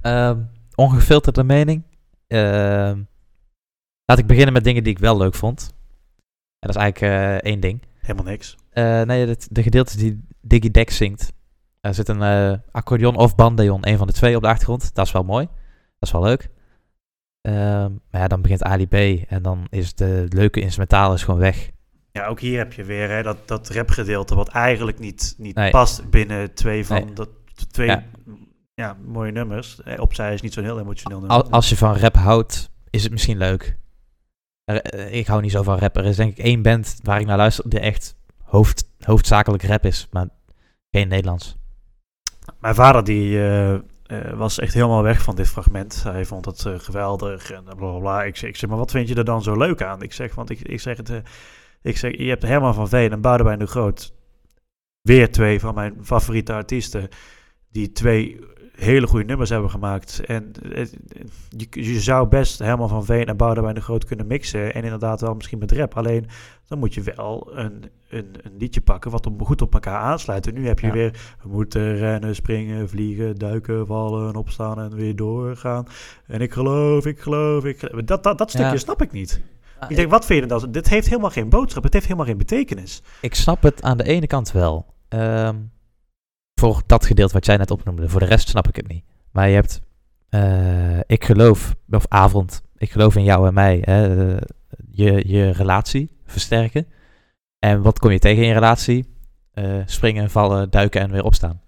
[0.00, 0.40] Ehm,
[0.74, 1.82] ongefilterde mening.
[2.26, 3.02] Ehm,
[4.04, 5.74] laat ik beginnen met dingen die ik wel leuk vond.
[6.58, 7.82] En dat is eigenlijk eh, één ding.
[8.00, 8.56] Helemaal niks.
[8.70, 11.32] Eh, nee, het, de gedeeltes die Diggy Dex zingt.
[11.80, 14.94] Er zit een eh, accordeon of bandeon, een van de twee op de achtergrond.
[14.94, 15.46] Dat is wel mooi.
[15.98, 16.50] Dat is wel leuk.
[17.40, 18.94] Ehm, maar ja, dan begint Ali B.
[19.28, 21.70] En dan is de leuke instrumentaal is gewoon weg.
[22.12, 25.70] Ja, ook hier heb je weer hè, dat, dat rapgedeelte wat eigenlijk niet, niet Nee.
[25.70, 27.14] past binnen twee van Nee.
[27.14, 27.28] dat
[27.66, 28.04] twee Ja.
[28.74, 28.96] ja.
[29.06, 29.82] mooie nummers.
[29.82, 31.36] Eh, Opzij is niet zo'n heel emotioneel nummer.
[31.36, 33.76] Al- als je van rap houdt, is het misschien leuk.
[34.64, 35.96] Eh, ik hou niet zo van rap.
[35.96, 39.84] Er is denk ik één band waar ik naar luister die echt hoofd, hoofdzakelijk rap
[39.84, 40.08] is.
[40.10, 40.28] Maar
[40.90, 41.56] geen Nederlands.
[42.60, 43.78] Mijn vader die eh,
[44.34, 46.02] was echt helemaal weg van dit fragment.
[46.02, 48.24] Hij vond het geweldig en bla bla.
[48.24, 50.02] Ik zeg, ik zeg, maar wat vind je er dan zo leuk aan?
[50.02, 51.12] Ik zeg, want ik, ik zeg het,
[51.82, 54.12] ik zeg, je hebt Herman van Veen en Boudewijn de Groot.
[55.02, 57.08] Weer twee van mijn favoriete artiesten.
[57.78, 58.38] Die twee
[58.72, 60.20] hele goede nummers hebben gemaakt.
[60.26, 60.52] En
[61.48, 64.74] je, je zou best Herman van Veen en Boudewijn de Groot kunnen mixen.
[64.74, 65.96] En inderdaad wel misschien met rap.
[65.96, 66.26] Alleen
[66.68, 70.46] dan moet je wel een, een, een liedje pakken wat op, goed op elkaar aansluit.
[70.46, 70.92] En nu heb je Ja.
[70.92, 75.86] weer we moeten rennen, springen, vliegen, duiken, vallen, opstaan en weer doorgaan.
[76.26, 78.02] En ik geloof, ik geloof, ik geloof.
[78.04, 78.76] Dat, dat, dat stukje Ja.
[78.76, 79.40] snap ik niet.
[79.78, 80.70] Ah, ik denk, wat vind je dan?
[80.70, 81.82] Dit heeft helemaal geen boodschap.
[81.82, 83.02] Het heeft helemaal geen betekenis.
[83.20, 84.86] Ik snap het aan de ene kant wel.
[85.08, 85.56] Ehm,
[86.58, 88.08] voor dat gedeelte wat jij net opnoemde.
[88.08, 89.04] Voor de rest snap ik het niet.
[89.32, 89.80] Maar je hebt,
[90.28, 93.78] eh, ik geloof, of avond, ik geloof in jou en mij.
[93.80, 94.42] Hè, eh,
[94.90, 96.86] je, je relatie versterken.
[97.58, 99.16] En wat kom je tegen in je relatie?
[99.52, 101.60] Eh, springen, vallen, duiken en weer opstaan.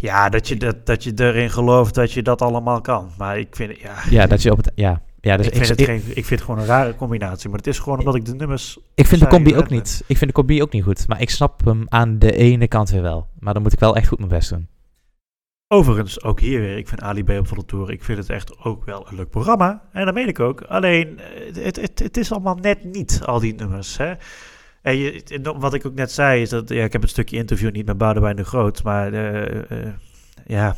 [0.00, 3.10] Ja, dat je, dat, dat je erin gelooft dat je dat allemaal kan.
[3.18, 3.94] Maar ik vind het, ja...
[4.10, 5.02] Ja, dat je op het, ja.
[5.20, 7.48] Ja, dus ik, vind ik, het ik, geen, ik vind het gewoon een rare combinatie.
[7.48, 8.78] Maar het is gewoon omdat ik de nummers...
[8.94, 10.02] ik vind de combi ook niet.
[10.06, 11.08] Ik vind de combi ook niet goed.
[11.08, 13.28] Maar ik snap hem aan de ene kant weer wel.
[13.38, 14.68] Maar dan moet ik wel echt goed mijn best doen.
[15.72, 18.58] Overigens, ook hier weer, ik vind Ali B op Volle Tour, ik vind het echt
[18.58, 19.82] ook wel een leuk programma.
[19.92, 20.60] En dat meen ik ook.
[20.60, 23.96] Alleen, eh, het, het, het is allemaal net niet, al die nummers.
[23.96, 24.12] Hè?
[24.82, 27.70] En je, wat ik ook net zei, is dat, ja, ik heb het stukje interview
[27.70, 29.92] niet met Boudewijn de Groot, maar eh, eh,
[30.46, 30.76] ja,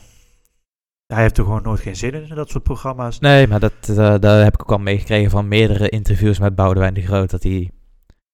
[1.13, 3.19] hij heeft er gewoon nooit geen zin in, in dat soort programma's.
[3.19, 6.95] Nee, maar dat, eh, daar heb ik ook al meegekregen van meerdere interviews met Boudewijn
[6.95, 7.31] de Groot.
[7.31, 7.73] Dat hij, die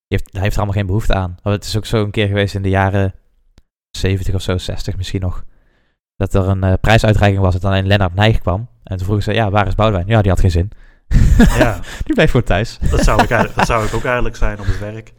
[0.08, 1.38] heeft, hij heeft er allemaal geen behoefte aan.
[1.42, 3.14] Want het is ook zo een keer geweest in de jaren
[3.90, 5.44] 70 of zo, 60 misschien nog.
[6.16, 8.68] Dat er een eh, prijsuitreiking was dat alleen Lennart Nijg kwam.
[8.84, 10.06] En toen vroeg ze, ja, waar is Boudewijn?
[10.08, 10.70] Ja, die had geen zin.
[11.58, 11.80] Ja.
[12.04, 12.78] die bleef gewoon thuis.
[12.90, 15.12] Dat zou, ik eigenlijk, dat zou ik ook eigenlijk zijn op het werk.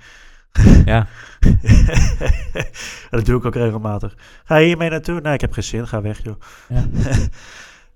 [0.85, 1.07] Ja.
[3.09, 4.15] dat doe ik ook regelmatig.
[4.43, 5.21] Ga je hiermee naartoe?
[5.21, 5.87] Nee, ik heb geen zin.
[5.87, 6.35] Ga weg, joh.
[6.69, 6.85] Ja.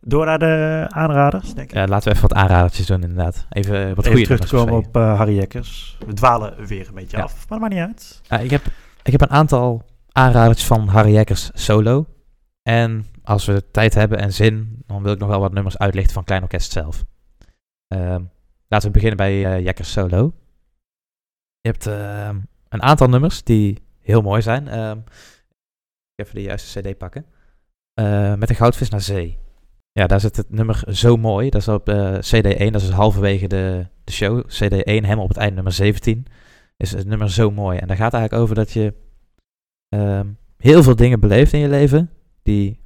[0.05, 1.75] Door naar de aanraders, denk ik.
[1.75, 3.45] Ja, laten we even wat aanradertjes doen inderdaad.
[3.49, 5.97] Even eh, wat goede terug te komen op eh, Harry Jekkers.
[6.05, 7.23] We dwalen weer een beetje Ja.
[7.23, 8.21] af, maar dat maakt niet uit.
[8.23, 8.65] Ja, ik, heb,
[9.03, 12.05] ik heb een aantal aanradertjes van Harry Jekkers solo.
[12.63, 16.13] En als we tijd hebben en zin, dan wil ik nog wel wat nummers uitlichten
[16.13, 17.03] van Klein Orkest zelf.
[17.87, 18.21] Ehm,
[18.67, 20.33] laten we beginnen bij eh Jekkers solo.
[21.59, 22.37] Je hebt ehm,
[22.73, 24.67] een aantal nummers die heel mooi zijn.
[24.67, 24.97] Ehm,
[26.15, 27.25] even de juiste cd pakken.
[27.93, 29.37] Eh, met een goudvis naar zee.
[29.91, 31.49] Ja, daar zit het nummer zo mooi.
[31.49, 34.43] Dat is op eh, CD1, dat is halverwege de, de show.
[34.43, 36.25] CD1, helemaal op het eind, nummer 17.
[36.77, 37.77] Is het nummer zo mooi.
[37.77, 38.93] En daar gaat eigenlijk over dat je
[39.89, 42.09] ehm, heel veel dingen beleeft in je leven.
[42.43, 42.79] Die,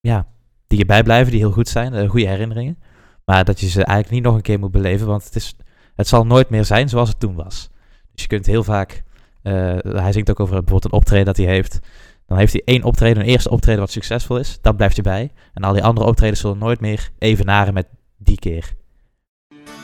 [0.00, 0.28] ja,
[0.66, 1.92] die je bijblijven, die heel goed zijn.
[1.94, 2.78] eh, goede herinneringen.
[3.24, 5.06] Maar dat je ze eigenlijk niet nog een keer moet beleven.
[5.06, 5.56] Want het, is,
[5.94, 7.70] het zal nooit meer zijn zoals het toen was.
[8.12, 9.02] Dus je kunt heel vaak...
[9.42, 9.52] eh,
[9.82, 11.78] hij zingt ook over bijvoorbeeld een optreden dat hij heeft.
[12.26, 14.58] Dan heeft hij één optreden, een eerste optreden wat succesvol is.
[14.60, 15.32] Dat blijft hij bij.
[15.54, 17.86] En al die andere optredens zullen nooit meer evenaren met
[18.16, 18.74] die keer.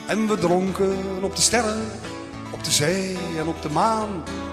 [0.08, 1.82] En we dronken op de sterren,
[2.52, 4.08] op de zee en op de maan.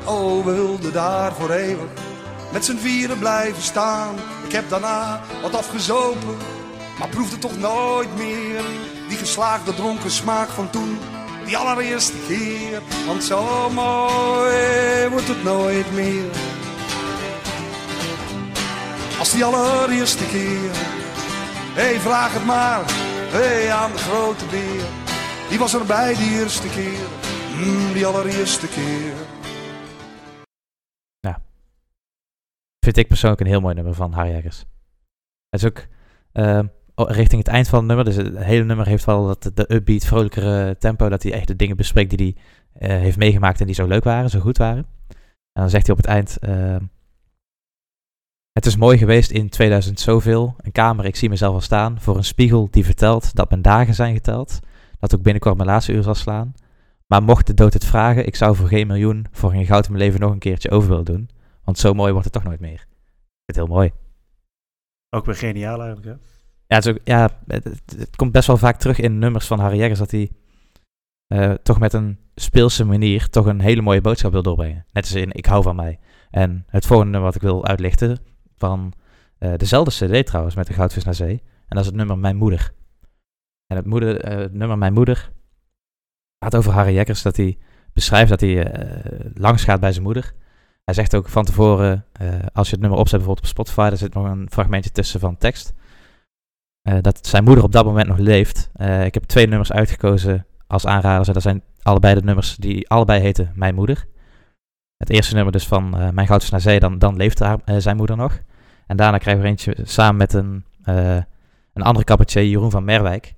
[0.05, 2.11] Oh, we wilden daar voor eeuwig
[2.53, 4.15] met z'n vieren blijven staan.
[4.45, 6.38] Ik heb daarna wat afgezopen,
[6.99, 8.61] maar proefde toch nooit meer
[9.07, 10.97] die geslaagde dronken smaak van toen
[11.45, 12.81] die allereerste keer.
[13.05, 16.31] Want zo mooi wordt het nooit meer.
[19.19, 20.71] Als die allereerste keer.
[21.75, 22.83] Hé, hey, vraag het maar.
[23.35, 24.85] Hé, hey, aan de grote beer.
[25.49, 27.07] Die was erbij die eerste keer.
[27.55, 29.13] Hmm, die allereerste keer.
[31.21, 31.35] Nou,
[32.79, 34.65] vind ik persoonlijk een heel mooi nummer van Harry Eggers.
[35.49, 35.85] Het is ook...
[36.33, 36.59] Uh,
[36.95, 40.05] richting het eind van het nummer, dus het hele nummer heeft wel dat, de upbeat,
[40.05, 42.35] vrolijkere tempo, dat hij echt de dingen bespreekt die
[42.73, 44.85] hij eh, heeft meegemaakt en die zo leuk waren, zo goed waren.
[45.53, 46.81] En dan zegt hij op het eind, ehm,
[48.51, 52.17] het is mooi geweest in 2000 zoveel, een kamer, ik zie mezelf al staan, voor
[52.17, 54.59] een spiegel die vertelt dat mijn dagen zijn geteld,
[54.99, 56.53] dat ook binnenkort mijn laatste uur zal slaan.
[57.07, 59.91] Maar mocht de dood het vragen, ik zou voor geen miljoen, voor geen goud in
[59.91, 61.29] mijn leven nog een keertje over willen doen.
[61.63, 62.73] Want zo mooi wordt het toch nooit meer.
[62.73, 62.79] Ik
[63.45, 63.91] vind het heel mooi.
[65.09, 66.32] Ook weer geniaal eigenlijk, hè?
[66.74, 70.11] Ja, het, ja het, komt best wel vaak terug in nummers van Harry Jekkers dat
[70.11, 70.32] hij
[71.28, 74.86] eh, toch met een speelse manier toch een hele mooie boodschap wil doorbrengen.
[74.91, 75.99] Net als in Ik hou van mij.
[76.30, 78.17] En het volgende wat ik wil uitlichten
[78.57, 78.93] van
[79.38, 81.41] eh, dezelfde cd trouwens met de Goudvis naar Zee.
[81.41, 82.74] En dat is het nummer Mijn Moeder.
[83.67, 85.32] En het, moeder, eh, nummer Mijn Moeder
[86.39, 87.57] gaat over Harry Jekkers dat hij
[87.93, 88.71] beschrijft dat hij
[89.34, 90.34] langs gaat bij zijn moeder.
[90.84, 92.05] Hij zegt ook van tevoren,
[92.53, 95.38] als je het nummer opzet bijvoorbeeld op Spotify, daar zit nog een fragmentje tussen van
[95.38, 95.74] tekst.
[96.84, 98.69] Eh, dat zijn moeder op dat moment nog leeft.
[98.73, 101.27] Eh, ik heb twee nummers uitgekozen als aanraders.
[101.27, 104.05] En dat zijn allebei de nummers die allebei heten Mijn Moeder.
[104.97, 107.95] Het eerste nummer dus van eh, Mijn Goud naar Zee, dan, dan leeft haar, zijn
[107.95, 108.39] moeder nog.
[108.88, 110.65] En daarna krijgen we eentje samen met een,
[111.73, 113.34] een andere cabaretier, Jeroen van Merwijk.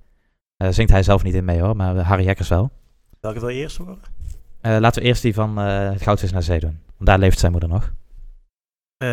[0.57, 2.71] Zingt hij zelf niet in mee hoor, maar Harry Jekkers wel.
[3.19, 3.99] Welke wil je eerst horen?
[4.61, 6.79] Laten we eerst die van Het Goud is naar Zee doen.
[6.95, 7.93] Want daar leeft zijn moeder nog.
[8.97, 9.07] Eh,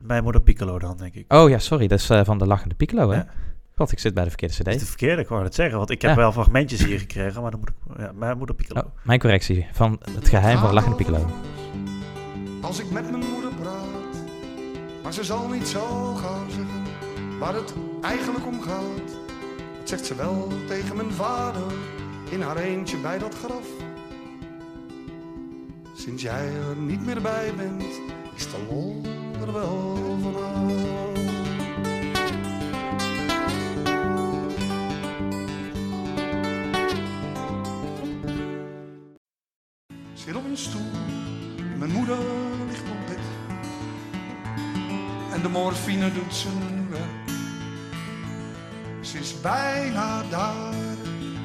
[0.00, 1.32] mijn moeder Piccolo dan, denk ik.
[1.32, 3.16] Oh ja, sorry, dat is eh, van de Lachende Piccolo hè?
[3.16, 3.26] Ja.
[3.76, 4.64] God, ik zit bij de verkeerde cd.
[4.64, 5.76] Dat is de verkeerde, ik wou het zeggen.
[5.78, 6.16] Want ik heb Ja.
[6.16, 7.74] wel fragmentjes hier gekregen, maar dan moet ik...
[7.98, 8.80] Ja, mijn moeder Piccolo.
[8.80, 11.26] Oh, mijn correctie, van Het Geheim van de Lachende Piccolo.
[12.60, 14.22] Als ik met mijn moeder praat,
[15.02, 16.82] maar ze zal niet zo gauw zeggen
[17.38, 19.06] waar het eigenlijk om gaat.
[19.78, 21.62] Dat zegt ze wel tegen mijn vader
[22.30, 23.66] in haar eentje bij dat graf.
[25.96, 27.84] Sinds jij er niet meer bij bent,
[28.50, 29.02] de lol
[30.22, 30.82] vanaf.
[40.14, 40.80] Zit op een stoel,
[41.78, 42.18] mijn moeder
[42.68, 43.18] ligt op bed.
[45.32, 47.28] En de morfine doet zijn werk.
[49.00, 50.74] Ze is bijna daar,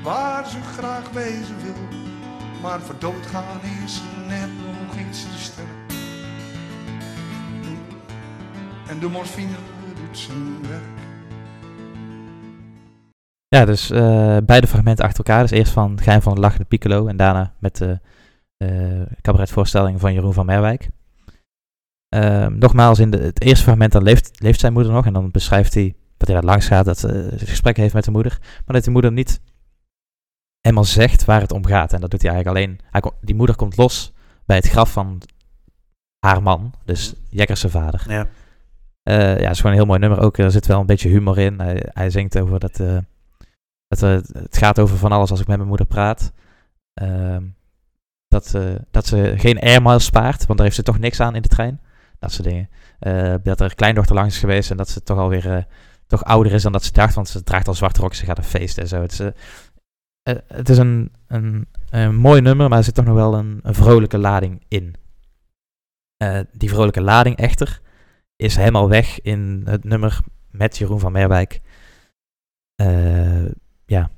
[0.03, 1.99] waar ze graag wezen wil.
[2.61, 5.78] Maar voor doodgaan is net nog iets te sterk.
[8.89, 9.55] En de morfine
[9.95, 10.83] doet zijn werk.
[13.47, 15.41] Ja, dus eh, beide fragmenten achter elkaar.
[15.41, 17.99] Dus eerst van Het Geheim van de Lachende Piccolo en daarna met de
[18.57, 20.89] eh cabaretvoorstelling van Jeroen van Merwijk.
[22.09, 25.31] Ehm, nogmaals, in de, het eerste fragment dan leeft, leeft zijn moeder nog en dan
[25.31, 28.37] beschrijft hij dat hij daar langs gaat, dat hij uh, gesprek heeft met de moeder,
[28.41, 29.41] maar dat die moeder niet
[30.61, 31.93] helemaal zegt waar het om gaat.
[31.93, 32.79] En dat doet hij eigenlijk alleen.
[32.91, 34.13] Hij kom- die moeder komt los
[34.45, 35.21] bij het graf van
[36.19, 38.05] haar man, dus Jekkers zijn vader.
[38.07, 38.27] Ja.
[39.03, 40.19] Eh, ja, het is gewoon een heel mooi nummer.
[40.19, 41.59] Ook er zit wel een beetje humor in.
[41.93, 42.97] Hij, zingt over dat, eh,
[43.87, 46.31] dat eh, het gaat over van alles als ik met mijn moeder praat.
[46.93, 47.43] Ehm,
[48.27, 51.41] dat, eh, dat ze geen airmiles spaart, want daar heeft ze toch niks aan in
[51.41, 51.81] de trein.
[52.19, 52.69] Dat soort dingen.
[52.99, 55.63] Eh, dat er kleindochter langs is geweest en dat ze toch alweer eh,
[56.07, 58.37] toch ouder is dan dat ze dacht, want ze draagt al zwarte rok, ze gaat
[58.37, 59.01] een feesten en zo.
[59.01, 59.27] Het is, eh,
[60.23, 63.73] eh, het is een, een, mooi nummer, maar er zit toch nog wel een, een
[63.73, 64.95] vrolijke lading in.
[66.17, 67.81] Eh, die vrolijke lading echter
[68.39, 70.19] is helemaal weg in het nummer
[70.51, 71.61] met Jeroen van Merwijk.
[72.75, 73.45] Eh,
[73.85, 74.09] ja,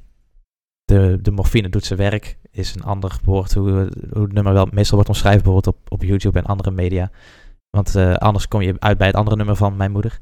[0.83, 4.67] de, de morfine doet zijn werk, is een ander woord hoe, hoe het nummer wel
[4.71, 7.11] meestal wordt omschreven, bijvoorbeeld op, op YouTube en andere media.
[7.69, 10.19] Want eh, anders kom je uit bij het andere nummer van mijn moeder.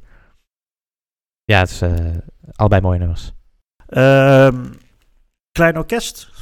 [1.43, 2.18] Ja, het is eh,
[2.56, 3.34] allebei mooie nummers.
[3.88, 4.66] Ehm,
[5.52, 6.38] klein orkest.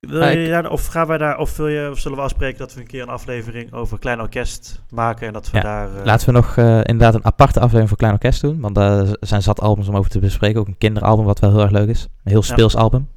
[0.00, 2.74] Wil je daar- of gaan wij daar, of, wil je, of zullen we afspreken dat
[2.74, 5.96] we een keer een aflevering over klein orkest maken en dat we Ja, daar.
[5.96, 8.60] eh, Laten we nog eh, inderdaad een aparte aflevering voor Klein Orkest doen.
[8.60, 10.60] Want daar zijn zat albums om over te bespreken.
[10.60, 12.02] Ook een kinderalbum wat wel heel erg leuk is.
[12.02, 13.08] Een heel speels album.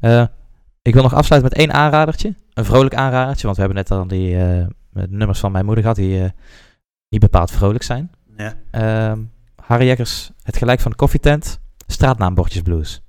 [0.00, 0.24] Eh,
[0.82, 2.34] ik wil nog afsluiten met één aanradertje.
[2.54, 3.44] Een vrolijk aanradertje.
[3.44, 4.36] Want we hebben net al die
[5.08, 6.32] nummers van mijn moeder gehad die
[7.08, 8.10] niet bepaald vrolijk zijn.
[8.36, 8.54] Ja.
[8.70, 9.20] Ehm,
[9.62, 11.60] Harry Jekkers, Het Gelijk van de Koffietent.
[11.86, 13.02] Straatnaambordjes Blues.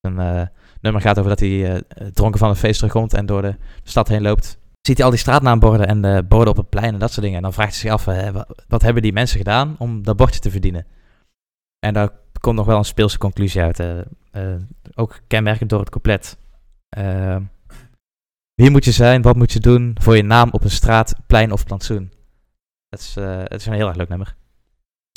[0.00, 0.48] Een
[0.92, 4.08] nummer gaat over dat hij eh, dronken van een feest terugkomt en door de stad
[4.08, 4.58] heen loopt.
[4.80, 7.36] Ziet hij al die straatnaamborden en de borden op het plein en dat soort dingen.
[7.36, 10.40] En dan vraagt hij zich af, wa- wat hebben die mensen gedaan om dat bordje
[10.40, 10.86] te verdienen?
[11.78, 12.10] En daar
[12.40, 13.80] komt nog wel een speelse conclusie uit.
[13.80, 13.98] eh,
[14.30, 14.60] eh,
[14.94, 16.36] ook kenmerkend door het couplet.
[18.54, 21.52] Wie moet je zijn, wat moet je doen voor je naam op een straat, plein
[21.52, 22.12] of plantsoen?
[22.88, 23.14] Dat is,
[23.44, 24.36] het is een heel erg leuk nummer.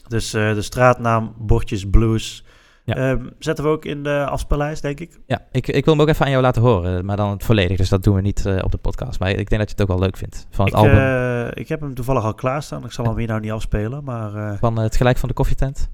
[0.07, 2.43] Dus de straatnaam Bordjes Blues
[2.85, 2.95] Ja.
[2.95, 5.19] Ehm, zetten we ook in de afspeellijst, denk ik.
[5.25, 7.77] Ja, ik, ik wil hem ook even aan jou laten horen, maar dan het volledig.
[7.77, 9.19] Dus dat doen we niet eh, op de podcast.
[9.19, 10.95] Maar ik denk dat je het ook wel leuk vindt van het ik, album.
[10.97, 12.83] eh, ik heb hem toevallig al klaarstaan.
[12.85, 14.35] Ik zal hem hier nou niet afspelen, maar...
[14.35, 15.89] eh, Van het gelijk van de koffietent.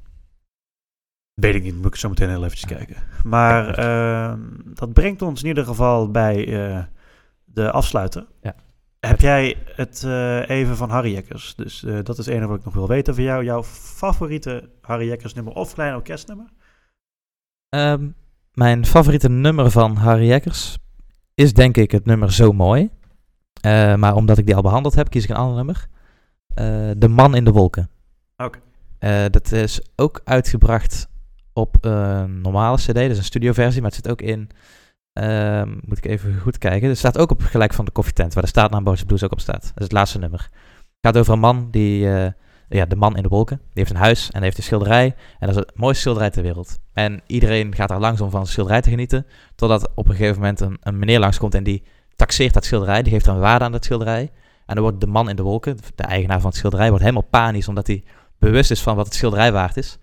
[1.33, 2.95] Weet ik niet, moet ik zo meteen heel eventjes kijken.
[3.23, 6.83] Maar ehm, dat brengt ons in ieder geval bij eh,
[7.45, 8.25] de afsluiter.
[8.41, 8.55] Ja.
[8.99, 11.55] Heb jij het eh, even van Harry Jekkers?
[11.55, 13.43] Dus eh, dat is het enige wat ik nog wil weten van jou.
[13.43, 16.45] Jouw favoriete Harry Jekkers nummer of klein orkestnummer?
[17.69, 18.07] Ehm,
[18.53, 20.77] mijn favoriete nummer van Harry Jekkers
[21.33, 22.89] is denk ik het nummer Zo Mooi.
[23.61, 25.87] Eh, maar omdat ik die al behandeld heb, kies ik een ander nummer.
[26.47, 27.89] Eh, de Man in de Wolken.
[28.37, 28.59] Oké.
[28.99, 31.07] Eh, dat is ook uitgebracht
[31.53, 34.49] op een normale cd, dus een studioversie, maar het zit ook in,
[35.13, 38.43] ehm, moet ik even goed kijken, het staat ook op gelijk van de koffietent, waar
[38.43, 39.61] de staatnaam Bootje Blues ook op staat.
[39.61, 40.49] Dat is het laatste nummer.
[40.51, 42.07] Het gaat over een man die,
[42.69, 45.47] ja, de man in de wolken, die heeft een huis en heeft een schilderij en
[45.47, 46.79] dat is het mooiste schilderij ter wereld.
[46.93, 50.35] En iedereen gaat daar langs om van zijn schilderij te genieten, totdat op een gegeven
[50.35, 51.83] moment een, een meneer langskomt en die
[52.15, 54.31] taxeert dat schilderij, die geeft een waarde aan dat schilderij.
[54.65, 57.27] En dan wordt de man in de wolken, de eigenaar van het schilderij, wordt helemaal
[57.29, 58.03] panisch omdat hij
[58.39, 59.99] bewust is van wat het schilderij waard is.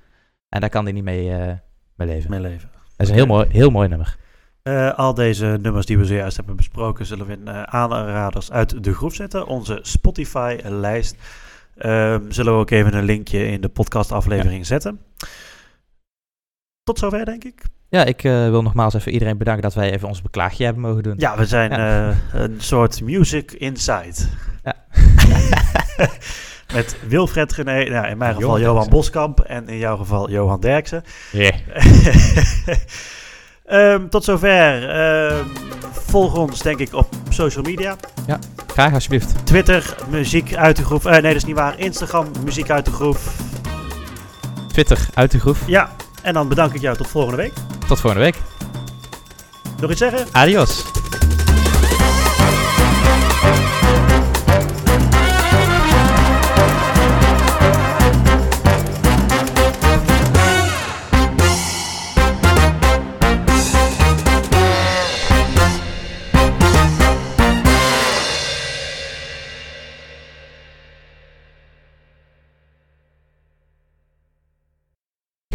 [0.49, 1.53] En daar kan hij niet mee, eh,
[1.95, 2.31] mee leven.
[2.31, 2.71] Mee leven.
[2.73, 4.17] Dat is een heel mooi, heel mooi nummer.
[4.63, 8.85] Eh, al deze nummers die we zojuist hebben besproken, zullen we in eh, aanraders uit
[8.85, 9.47] de groep zetten.
[9.47, 11.17] Onze Spotify-lijst
[11.77, 15.01] Ehm, zullen we ook even een linkje in de podcastaflevering zetten.
[16.83, 17.63] Tot zover, denk ik.
[17.89, 21.03] Ja, ik eh, wil nogmaals even iedereen bedanken dat wij even ons beklaagje hebben mogen
[21.03, 21.15] doen.
[21.17, 22.11] Ja, we zijn Ja.
[22.11, 24.15] eh, een soort music inside.
[24.65, 24.75] Ja.
[26.75, 28.89] Met Wilfred Gené, nou, in mijn geval Johan.
[28.89, 31.03] Boskamp en in jouw geval Johan Derksen.
[31.33, 31.51] Ja.
[33.65, 34.89] Ehm, tot zover.
[34.91, 35.45] Ehm,
[35.93, 37.97] volg ons denk ik op social media.
[38.27, 39.47] Ja, graag alsjeblieft.
[39.47, 41.05] Twitter, muziek uit de groef.
[41.05, 41.79] Eh, nee, dat is niet waar.
[41.79, 43.33] Instagram, muziek uit de groef.
[44.73, 45.59] Twitter, uit de groef.
[45.67, 45.91] Ja,
[46.23, 47.53] en dan bedank ik jou tot volgende week.
[47.89, 48.37] Tot volgende week.
[49.81, 50.27] Nog iets zeggen?
[50.33, 50.85] Adios.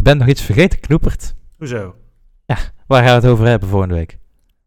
[0.09, 1.35] Ben nog iets vergeten, Knoepert.
[1.57, 1.95] Hoezo?
[2.45, 2.57] Ja,
[2.87, 4.17] waar gaan we het over hebben volgende week?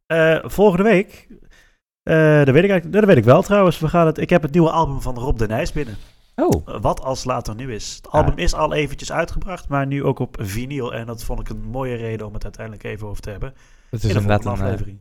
[0.06, 1.26] Eh, volgende week.
[2.02, 2.14] eh,
[2.44, 3.78] dat, weet ik eigenlijk, dat weet ik wel trouwens.
[3.78, 5.96] We gaan het, ik heb het nieuwe album van Rob de Nijs binnen.
[6.36, 6.68] Oh.
[6.68, 7.94] Eh, Wat als later nu is.
[7.96, 10.94] Het album is al eventjes uitgebracht, maar nu ook op vinyl.
[10.94, 13.54] En dat vond ik een mooie reden om het uiteindelijk even over te hebben.
[13.90, 14.98] Het is inderdaad een, aflevering.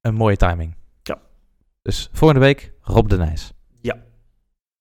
[0.00, 0.74] een mooie timing.
[1.02, 1.18] Ja.
[1.82, 3.52] Dus volgende week Rob de Nijs.